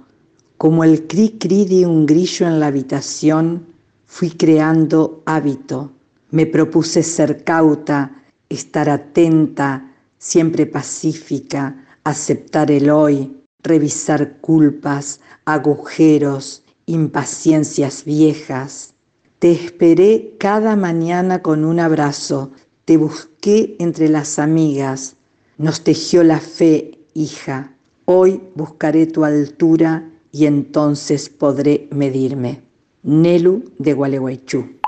[0.57, 3.67] Como el cri cri de un grillo en la habitación,
[4.05, 5.91] fui creando hábito
[6.31, 18.03] me propuse ser cauta, estar atenta, siempre pacífica, aceptar el hoy, revisar culpas, agujeros, impaciencias
[18.05, 18.93] viejas.
[19.39, 22.51] Te esperé cada mañana con un abrazo,
[22.85, 25.15] te busqué entre las amigas,
[25.57, 27.75] nos tejió la fe, hija.
[28.05, 32.63] Hoy buscaré tu altura y entonces podré medirme.
[33.03, 34.78] Nelu de Gualeguaychú.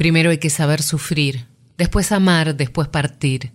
[0.00, 1.44] Primero hay que saber sufrir,
[1.76, 3.52] después amar, después partir,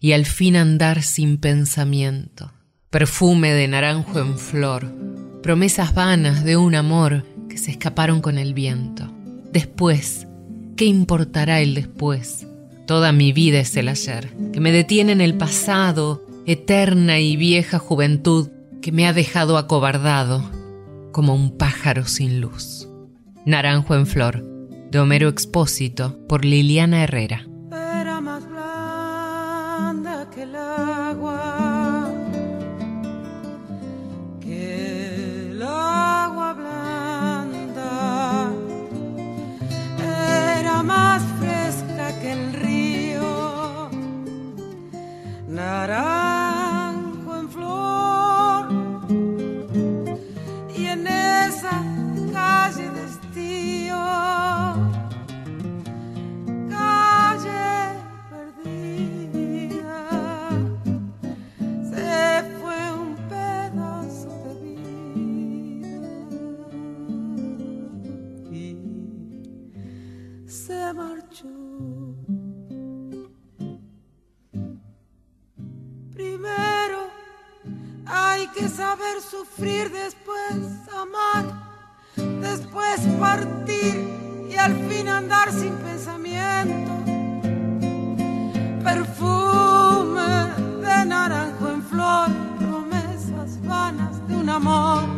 [0.00, 2.50] y al fin andar sin pensamiento.
[2.90, 4.92] Perfume de naranjo en flor,
[5.40, 9.08] promesas vanas de un amor que se escaparon con el viento.
[9.52, 10.26] Después,
[10.76, 12.44] ¿qué importará el después?
[12.88, 17.78] Toda mi vida es el ayer, que me detiene en el pasado, eterna y vieja
[17.78, 18.48] juventud
[18.82, 20.42] que me ha dejado acobardado
[21.12, 22.88] como un pájaro sin luz.
[23.46, 24.53] Naranjo en flor
[24.94, 27.48] de Homero Expósito por Liliana Herrera.
[78.76, 80.56] Saber sufrir, después
[80.92, 81.44] amar,
[82.16, 86.92] después partir y al fin andar sin pensamiento.
[88.82, 90.28] Perfume
[90.86, 92.28] de naranjo en flor,
[92.58, 95.13] promesas vanas de un amor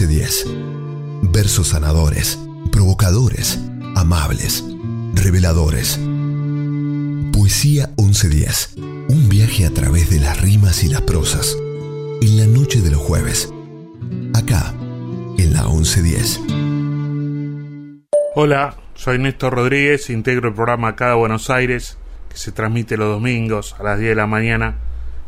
[0.00, 0.46] 1110.
[1.32, 2.38] Versos sanadores,
[2.70, 3.58] provocadores,
[3.96, 4.64] amables,
[5.14, 5.98] reveladores.
[7.32, 8.76] Poesía 1110.
[9.08, 11.56] Un viaje a través de las rimas y las prosas.
[12.22, 13.52] En la noche de los jueves.
[14.34, 14.72] Acá,
[15.36, 16.42] en la 1110.
[18.36, 21.98] Hola, soy Néstor Rodríguez, integro el programa Cada Buenos Aires,
[22.28, 24.76] que se transmite los domingos a las 10 de la mañana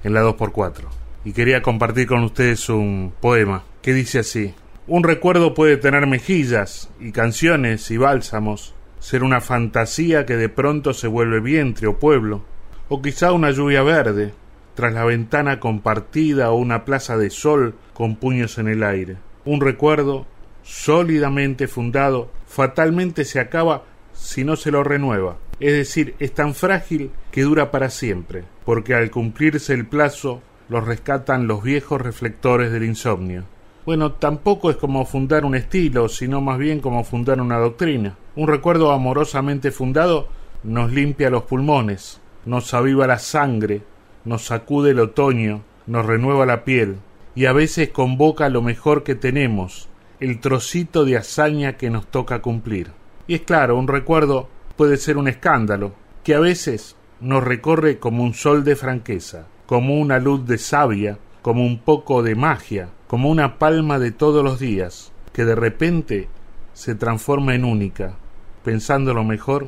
[0.05, 0.85] en la 2x4.
[1.25, 4.55] Y quería compartir con ustedes un poema que dice así.
[4.87, 10.93] Un recuerdo puede tener mejillas y canciones y bálsamos, ser una fantasía que de pronto
[10.95, 12.43] se vuelve vientre o pueblo,
[12.89, 14.35] o quizá una lluvia verde,
[14.75, 19.17] tras la ventana compartida o una plaza de sol con puños en el aire.
[19.45, 20.27] Un recuerdo
[20.63, 25.39] sólidamente fundado fatalmente se acaba si no se lo renueva.
[25.61, 30.87] Es decir, es tan frágil que dura para siempre, porque al cumplirse el plazo los
[30.87, 33.45] rescatan los viejos reflectores del insomnio.
[33.87, 38.17] Bueno, tampoco es como fundar un estilo, sino más bien como fundar una doctrina.
[38.37, 40.29] Un recuerdo amorosamente fundado
[40.63, 43.83] nos limpia los pulmones, nos aviva la sangre,
[44.27, 46.97] nos sacude el otoño, nos renueva la piel,
[47.35, 49.89] y a veces convoca lo mejor que tenemos,
[50.21, 52.91] el trocito de hazaña que nos toca cumplir.
[53.27, 55.93] Y es claro, un recuerdo puede ser un escándalo,
[56.23, 61.19] que a veces nos recorre como un sol de franqueza, como una luz de savia,
[61.41, 66.29] como un poco de magia, como una palma de todos los días, que de repente
[66.75, 68.15] se transforma en única.
[68.63, 69.67] Pensando lo mejor,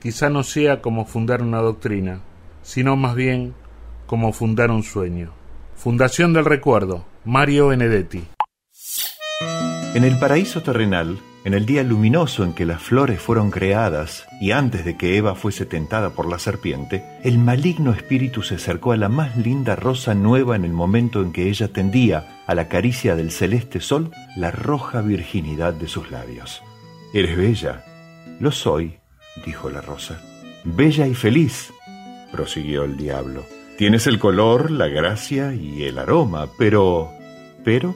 [0.00, 2.20] quizá no sea como fundar una doctrina,
[2.62, 3.52] sino más bien
[4.06, 5.32] como fundar un sueño.
[5.74, 8.28] Fundación del Recuerdo, Mario Benedetti.
[9.96, 14.52] En el paraíso terrenal, en el día luminoso en que las flores fueron creadas y
[14.52, 18.96] antes de que Eva fuese tentada por la serpiente, el maligno espíritu se acercó a
[18.96, 23.16] la más linda rosa nueva en el momento en que ella tendía a la caricia
[23.16, 26.62] del celeste sol la roja virginidad de sus labios.
[27.12, 27.84] Eres bella.
[28.40, 28.98] Lo soy,
[29.46, 30.20] dijo la rosa.
[30.64, 31.72] Bella y feliz,
[32.32, 33.44] prosiguió el diablo.
[33.78, 37.10] Tienes el color, la gracia y el aroma, pero...
[37.64, 37.94] pero...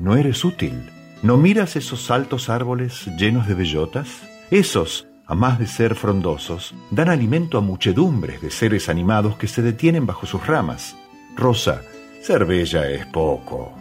[0.00, 0.90] no eres útil.
[1.22, 4.08] ¿No miras esos altos árboles llenos de bellotas?
[4.50, 9.62] Esos, a más de ser frondosos, dan alimento a muchedumbres de seres animados que se
[9.62, 10.96] detienen bajo sus ramas.
[11.34, 11.82] Rosa,
[12.22, 13.74] ser bella es poco.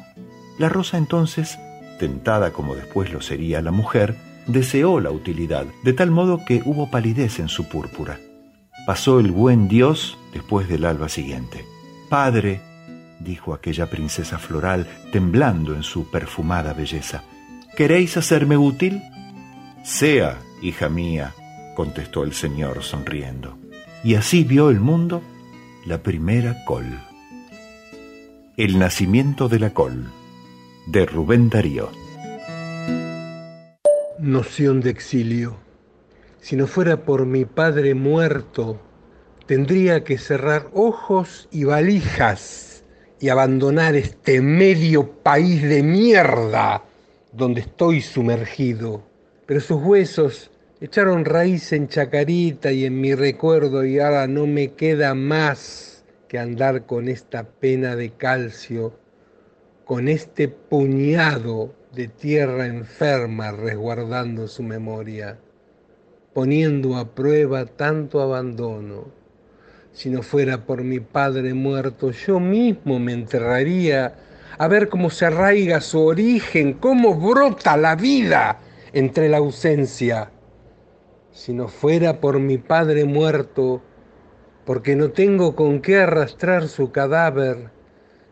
[0.58, 1.58] La rosa entonces,
[2.00, 4.16] tentada como después lo sería la mujer,
[4.48, 8.20] deseó la utilidad, de tal modo que hubo palidez en su púrpura.
[8.86, 11.66] Pasó el buen Dios después del alba siguiente.
[12.10, 12.62] Padre,
[13.20, 17.24] dijo aquella princesa floral, temblando en su perfumada belleza.
[17.76, 19.02] ¿Queréis hacerme útil?
[19.84, 21.34] Sea, hija mía,
[21.76, 23.58] contestó el señor sonriendo.
[24.04, 25.22] Y así vio el mundo
[25.86, 26.86] la primera col.
[28.58, 30.10] El nacimiento de la col,
[30.88, 31.90] de Rubén Darío.
[34.18, 35.58] Noción de exilio.
[36.40, 38.80] Si no fuera por mi padre muerto,
[39.46, 42.86] tendría que cerrar ojos y valijas
[43.20, 46.82] y abandonar este medio país de mierda
[47.34, 49.04] donde estoy sumergido.
[49.46, 50.50] Pero sus huesos
[50.80, 55.95] echaron raíz en Chacarita y en mi recuerdo y ahora no me queda más
[56.28, 58.94] que andar con esta pena de calcio,
[59.86, 65.40] con este puñado de tierra enferma resguardando su memoria
[66.36, 69.06] poniendo a prueba tanto abandono.
[69.94, 74.16] Si no fuera por mi padre muerto, yo mismo me enterraría
[74.58, 78.60] a ver cómo se arraiga su origen, cómo brota la vida
[78.92, 80.30] entre la ausencia.
[81.32, 83.82] Si no fuera por mi padre muerto,
[84.66, 87.70] porque no tengo con qué arrastrar su cadáver,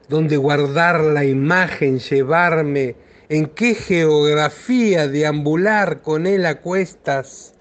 [0.09, 2.95] donde guardar la imagen, llevarme,
[3.29, 7.53] en qué geografía deambular con él a cuestas,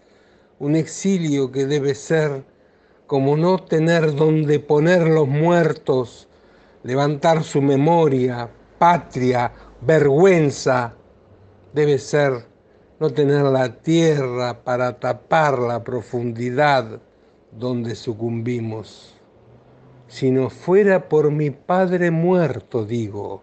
[0.58, 2.44] un exilio que debe ser
[3.06, 6.28] como no tener donde poner los muertos,
[6.82, 10.94] levantar su memoria, patria, vergüenza,
[11.74, 12.46] debe ser
[12.98, 17.00] no tener la tierra para tapar la profundidad
[17.52, 19.14] donde sucumbimos.
[20.08, 23.42] Si no fuera por mi padre muerto, digo,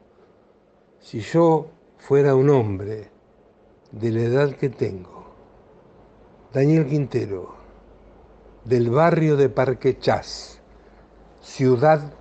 [0.99, 3.10] si yo fuera un hombre
[3.91, 5.34] de la edad que tengo,
[6.53, 7.56] Daniel Quintero,
[8.65, 10.60] del barrio de Parque Chas,
[11.41, 12.14] ciudad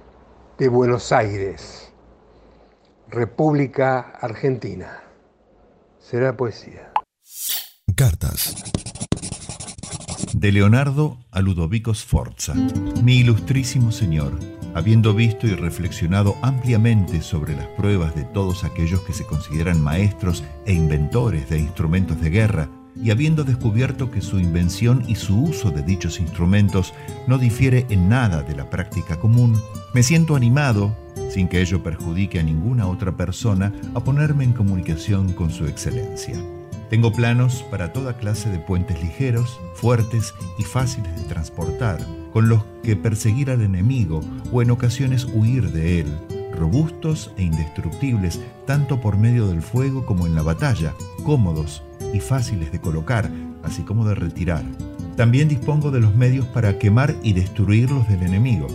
[0.57, 1.93] de Buenos Aires,
[3.09, 5.03] República Argentina.
[5.99, 6.93] Será poesía.
[7.95, 8.55] Cartas.
[10.39, 12.55] De Leonardo a Ludovico Sforza.
[13.03, 14.39] Mi ilustrísimo señor,
[14.73, 20.45] habiendo visto y reflexionado ampliamente sobre las pruebas de todos aquellos que se consideran maestros
[20.65, 25.73] e inventores de instrumentos de guerra, y habiendo descubierto que su invención y su uso
[25.73, 26.95] de dichos instrumentos
[27.27, 29.61] no difiere en nada de la práctica común,
[29.93, 30.97] me siento animado,
[31.31, 36.41] sin que ello perjudique a ninguna otra persona, a ponerme en comunicación con su excelencia.
[36.91, 41.99] Tengo planos para toda clase de puentes ligeros, fuertes y fáciles de transportar,
[42.33, 44.21] con los que perseguir al enemigo
[44.53, 46.07] o en ocasiones huir de él,
[46.53, 50.95] robustos e indestructibles tanto por medio del fuego como en la batalla,
[51.25, 51.83] cómodos
[52.15, 53.31] y fáciles de colocar,
[53.63, 54.65] así como de retirar.
[55.15, 58.69] También dispongo de los medios para quemar y destruirlos del enemigo.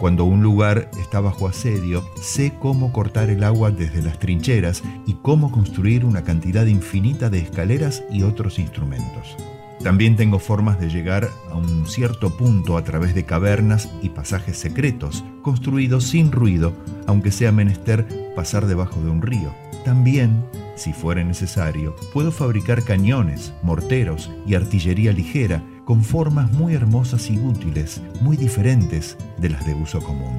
[0.00, 5.12] Cuando un lugar está bajo asedio, sé cómo cortar el agua desde las trincheras y
[5.20, 9.36] cómo construir una cantidad infinita de escaleras y otros instrumentos.
[9.84, 14.56] También tengo formas de llegar a un cierto punto a través de cavernas y pasajes
[14.56, 16.72] secretos, construidos sin ruido,
[17.06, 19.52] aunque sea menester pasar debajo de un río.
[19.84, 20.42] También,
[20.76, 27.36] si fuera necesario, puedo fabricar cañones, morteros y artillería ligera con formas muy hermosas y
[27.36, 30.38] útiles, muy diferentes de las de uso común.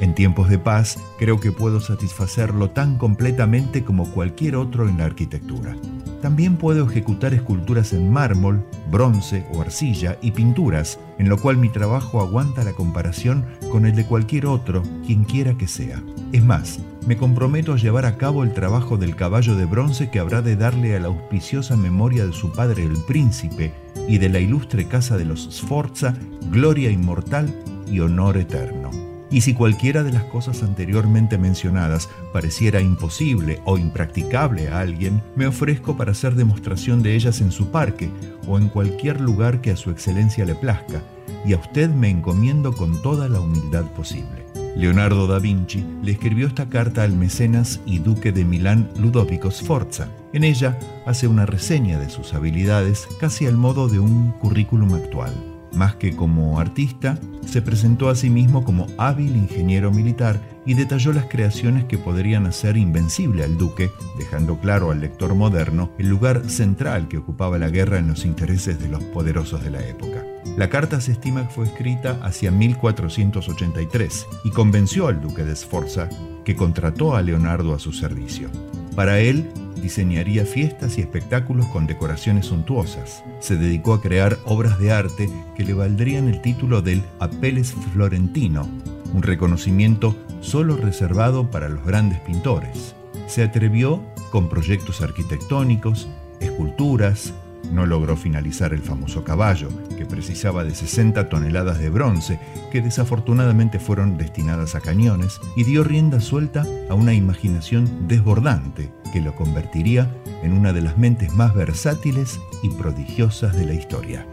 [0.00, 5.06] En tiempos de paz, creo que puedo satisfacerlo tan completamente como cualquier otro en la
[5.06, 5.74] arquitectura.
[6.20, 11.68] También puedo ejecutar esculturas en mármol, bronce o arcilla y pinturas, en lo cual mi
[11.68, 16.00] trabajo aguanta la comparación con el de cualquier otro, quien quiera que sea.
[16.30, 20.20] Es más, me comprometo a llevar a cabo el trabajo del caballo de bronce que
[20.20, 24.40] habrá de darle a la auspiciosa memoria de su padre el príncipe y de la
[24.40, 26.14] ilustre casa de los Sforza
[26.50, 27.54] gloria inmortal
[27.90, 28.90] y honor eterno.
[29.30, 35.46] Y si cualquiera de las cosas anteriormente mencionadas pareciera imposible o impracticable a alguien, me
[35.46, 38.10] ofrezco para hacer demostración de ellas en su parque
[38.46, 41.02] o en cualquier lugar que a su excelencia le plazca,
[41.46, 44.41] y a usted me encomiendo con toda la humildad posible.
[44.74, 50.08] Leonardo da Vinci le escribió esta carta al mecenas y duque de Milán Ludovico Sforza.
[50.32, 55.32] En ella hace una reseña de sus habilidades casi al modo de un currículum actual.
[55.72, 61.12] Más que como artista, se presentó a sí mismo como hábil ingeniero militar y detalló
[61.12, 66.48] las creaciones que podrían hacer invencible al duque, dejando claro al lector moderno el lugar
[66.48, 70.24] central que ocupaba la guerra en los intereses de los poderosos de la época.
[70.56, 76.08] La carta se estima que fue escrita hacia 1483 y convenció al duque de Sforza,
[76.44, 78.48] que contrató a Leonardo a su servicio.
[78.94, 79.50] Para él,
[79.80, 83.24] diseñaría fiestas y espectáculos con decoraciones suntuosas.
[83.40, 88.68] Se dedicó a crear obras de arte que le valdrían el título del Apeles Florentino,
[89.12, 92.94] un reconocimiento solo reservado para los grandes pintores.
[93.26, 96.08] Se atrevió con proyectos arquitectónicos,
[96.40, 97.32] esculturas,
[97.70, 102.40] no logró finalizar el famoso caballo, que precisaba de 60 toneladas de bronce,
[102.70, 109.20] que desafortunadamente fueron destinadas a cañones, y dio rienda suelta a una imaginación desbordante que
[109.20, 110.10] lo convertiría
[110.42, 114.26] en una de las mentes más versátiles y prodigiosas de la historia.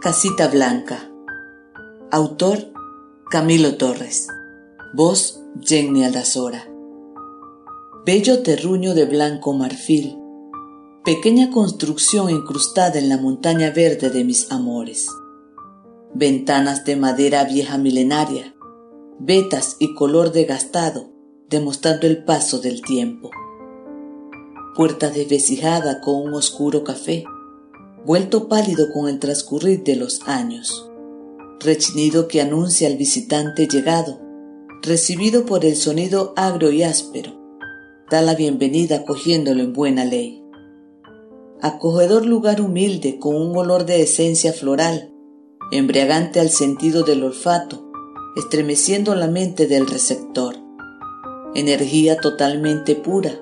[0.00, 0.98] Casita Blanca.
[2.10, 2.58] Autor
[3.30, 4.26] Camilo Torres.
[4.94, 6.66] Voz Jenny Aldazora.
[8.04, 10.21] Bello terruño de blanco marfil.
[11.04, 15.08] Pequeña construcción incrustada en la montaña verde de mis amores.
[16.14, 18.54] Ventanas de madera vieja milenaria.
[19.18, 21.10] Vetas y color degastado,
[21.48, 23.30] demostrando el paso del tiempo.
[24.76, 27.24] Puerta desvecijada con un oscuro café
[28.06, 30.88] vuelto pálido con el transcurrir de los años.
[31.58, 34.20] Rechinido que anuncia al visitante llegado,
[34.82, 37.32] recibido por el sonido agro y áspero,
[38.08, 40.41] da la bienvenida cogiéndolo en buena ley.
[41.62, 45.14] Acogedor lugar humilde con un olor de esencia floral,
[45.70, 47.90] embriagante al sentido del olfato,
[48.36, 50.56] estremeciendo la mente del receptor.
[51.54, 53.40] Energía totalmente pura,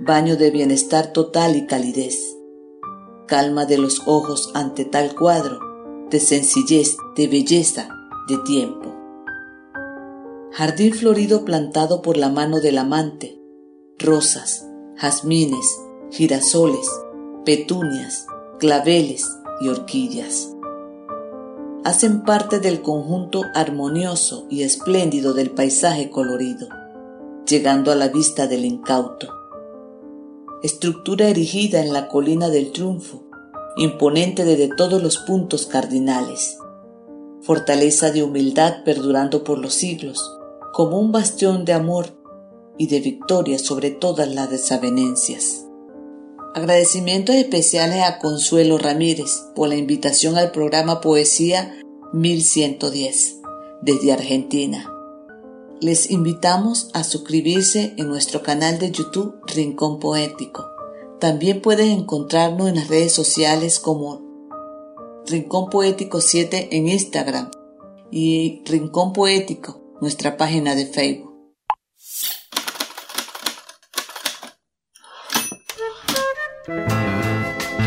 [0.00, 2.36] baño de bienestar total y calidez
[3.26, 5.58] calma de los ojos ante tal cuadro
[6.10, 7.88] de sencillez, de belleza,
[8.28, 8.94] de tiempo.
[10.52, 13.40] Jardín florido plantado por la mano del amante,
[13.98, 14.66] rosas,
[14.96, 15.66] jazmines,
[16.10, 16.88] girasoles,
[17.46, 18.26] petunias,
[18.58, 19.24] claveles
[19.62, 20.52] y orquídeas.
[21.84, 26.68] Hacen parte del conjunto armonioso y espléndido del paisaje colorido,
[27.46, 29.28] llegando a la vista del incauto
[30.62, 33.22] estructura erigida en la colina del triunfo,
[33.76, 36.58] imponente desde todos los puntos cardinales,
[37.42, 40.36] fortaleza de humildad perdurando por los siglos,
[40.72, 42.06] como un bastión de amor
[42.78, 45.65] y de victoria sobre todas las desavenencias.
[46.56, 51.76] Agradecimientos especiales a Consuelo Ramírez por la invitación al programa Poesía
[52.14, 53.36] 1110
[53.82, 54.90] desde Argentina
[55.80, 60.64] les invitamos a suscribirse en nuestro canal de YouTube Rincón Poético.
[61.20, 64.22] También pueden encontrarnos en las redes sociales como
[65.26, 67.50] Rincón Poético 7 en Instagram
[68.10, 71.25] y Rincón Poético, nuestra página de Facebook.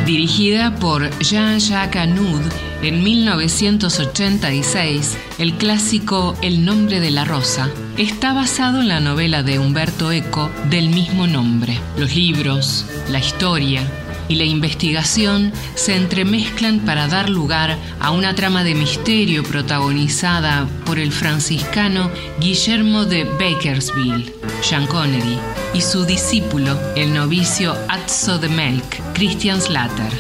[0.09, 2.41] Dirigida por Jean-Jacques Anud
[2.81, 9.59] en 1986, el clásico El nombre de la rosa está basado en la novela de
[9.59, 11.77] Humberto Eco del mismo nombre.
[11.95, 13.83] Los libros, la historia
[14.29, 20.99] y la investigación se entremezclan para dar lugar a una trama de misterio protagonizada por
[20.99, 25.37] el franciscano Guillermo de Bakersville, Sean Connery,
[25.73, 30.13] y su discípulo, el novicio Atzo de Melk, Christian Slater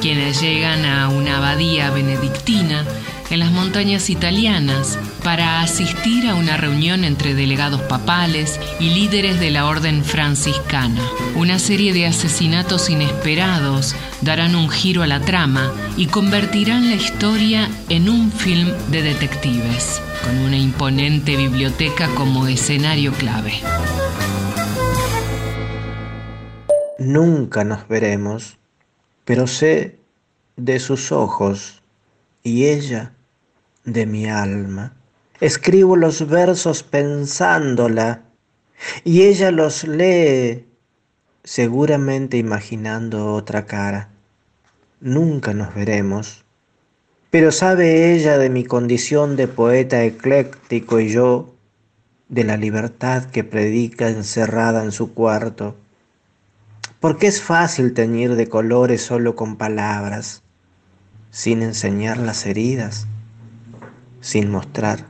[0.00, 2.84] quienes llegan a una abadía benedictina
[3.30, 9.50] en las montañas italianas para asistir a una reunión entre delegados papales y líderes de
[9.50, 11.00] la orden franciscana.
[11.34, 17.68] Una serie de asesinatos inesperados darán un giro a la trama y convertirán la historia
[17.88, 23.54] en un film de detectives, con una imponente biblioteca como escenario clave.
[26.98, 28.56] Nunca nos veremos
[29.26, 29.98] pero sé
[30.56, 31.82] de sus ojos
[32.44, 33.12] y ella
[33.86, 34.94] de mi alma.
[35.40, 38.24] Escribo los versos pensándola
[39.04, 40.66] y ella los lee
[41.42, 44.10] seguramente imaginando otra cara.
[45.00, 46.44] Nunca nos veremos,
[47.30, 51.54] pero sabe ella de mi condición de poeta ecléctico y yo
[52.28, 55.76] de la libertad que predica encerrada en su cuarto
[57.00, 60.42] porque es fácil teñir de colores solo con palabras,
[61.30, 63.06] sin enseñar las heridas,
[64.26, 65.06] sin mostrar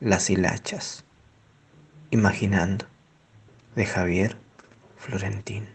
[0.00, 1.04] las hilachas.
[2.10, 2.86] Imaginando,
[3.76, 4.38] de Javier
[4.96, 5.68] Florentín.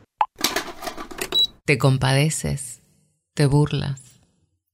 [1.66, 2.82] Te compadeces,
[3.36, 4.02] te burlas.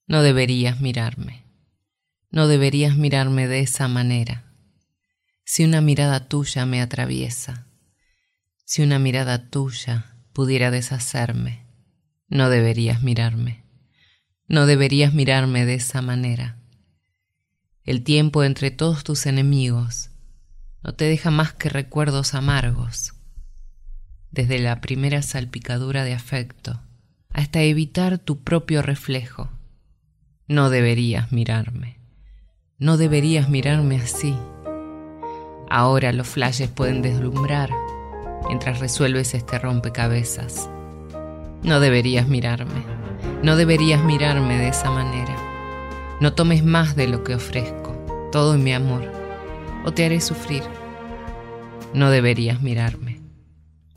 [0.07, 1.43] No deberías mirarme.
[2.31, 4.53] No deberías mirarme de esa manera.
[5.43, 7.67] Si una mirada tuya me atraviesa,
[8.63, 11.65] si una mirada tuya pudiera deshacerme.
[12.29, 13.65] No deberías mirarme.
[14.47, 16.57] No deberías mirarme de esa manera.
[17.85, 20.09] El tiempo entre todos tus enemigos
[20.83, 23.13] no te deja más que recuerdos amargos,
[24.31, 26.81] desde la primera salpicadura de afecto
[27.31, 29.49] hasta evitar tu propio reflejo.
[30.47, 31.99] No deberías mirarme.
[32.79, 34.35] No deberías mirarme así.
[35.69, 37.69] Ahora los flashes pueden deslumbrar
[38.47, 40.69] mientras resuelves este rompecabezas.
[41.61, 42.83] No deberías mirarme,
[43.43, 45.44] no deberías mirarme de esa manera.
[46.21, 47.93] No tomes más de lo que ofrezco,
[48.31, 49.11] todo mi amor,
[49.85, 50.63] o te haré sufrir.
[51.93, 53.21] No deberías mirarme,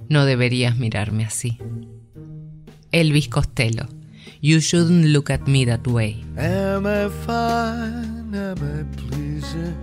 [0.08, 1.58] no deberías mirarme así.
[2.90, 3.86] Elvis Costello,
[4.40, 6.24] You Shouldn't Look at Me That Way.
[6.36, 8.34] Am I fine?
[8.34, 9.76] Am I pleasing?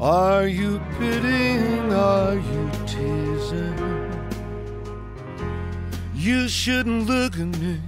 [0.00, 1.92] Are you pitying?
[1.92, 3.74] Are you teasing?
[6.14, 7.80] You shouldn't look at me.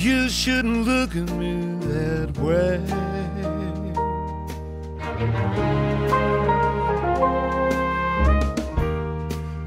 [0.00, 2.80] You shouldn't look at me that way.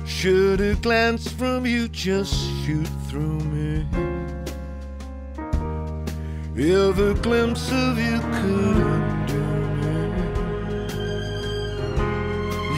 [0.08, 2.34] Should a glance from you just
[2.66, 3.86] shoot through me?
[6.56, 9.40] If a glimpse of you could undo
[9.82, 10.02] me,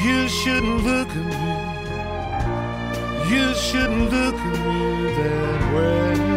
[0.03, 1.55] you shouldn't look at me.
[3.33, 6.34] You shouldn't look at me that way.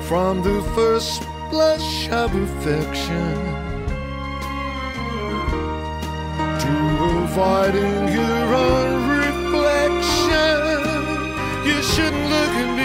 [0.08, 3.34] from the first blush of affection
[6.64, 6.74] to
[7.24, 10.60] avoiding your own reflection.
[11.68, 12.81] You shouldn't look at me.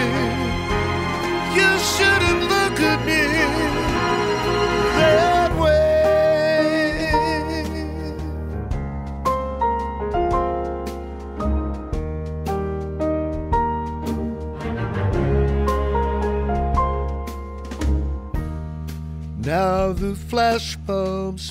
[20.55, 20.77] Flash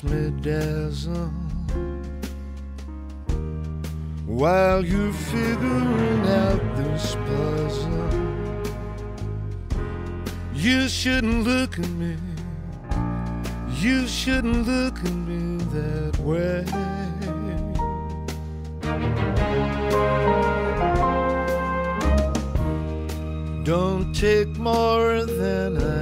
[0.03, 1.31] may dazzle
[4.25, 8.09] while you're figuring out this puzzle.
[10.55, 12.15] You shouldn't look at me.
[13.79, 16.65] You shouldn't look at me that way.
[23.63, 25.96] Don't take more than I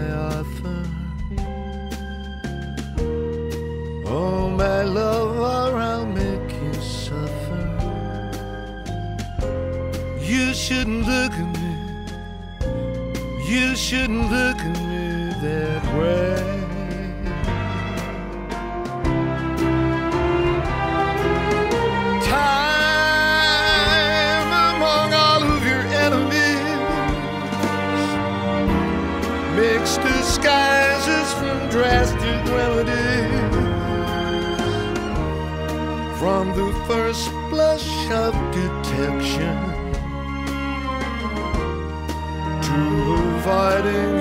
[13.95, 14.74] shouldn't look
[43.45, 44.14] fighting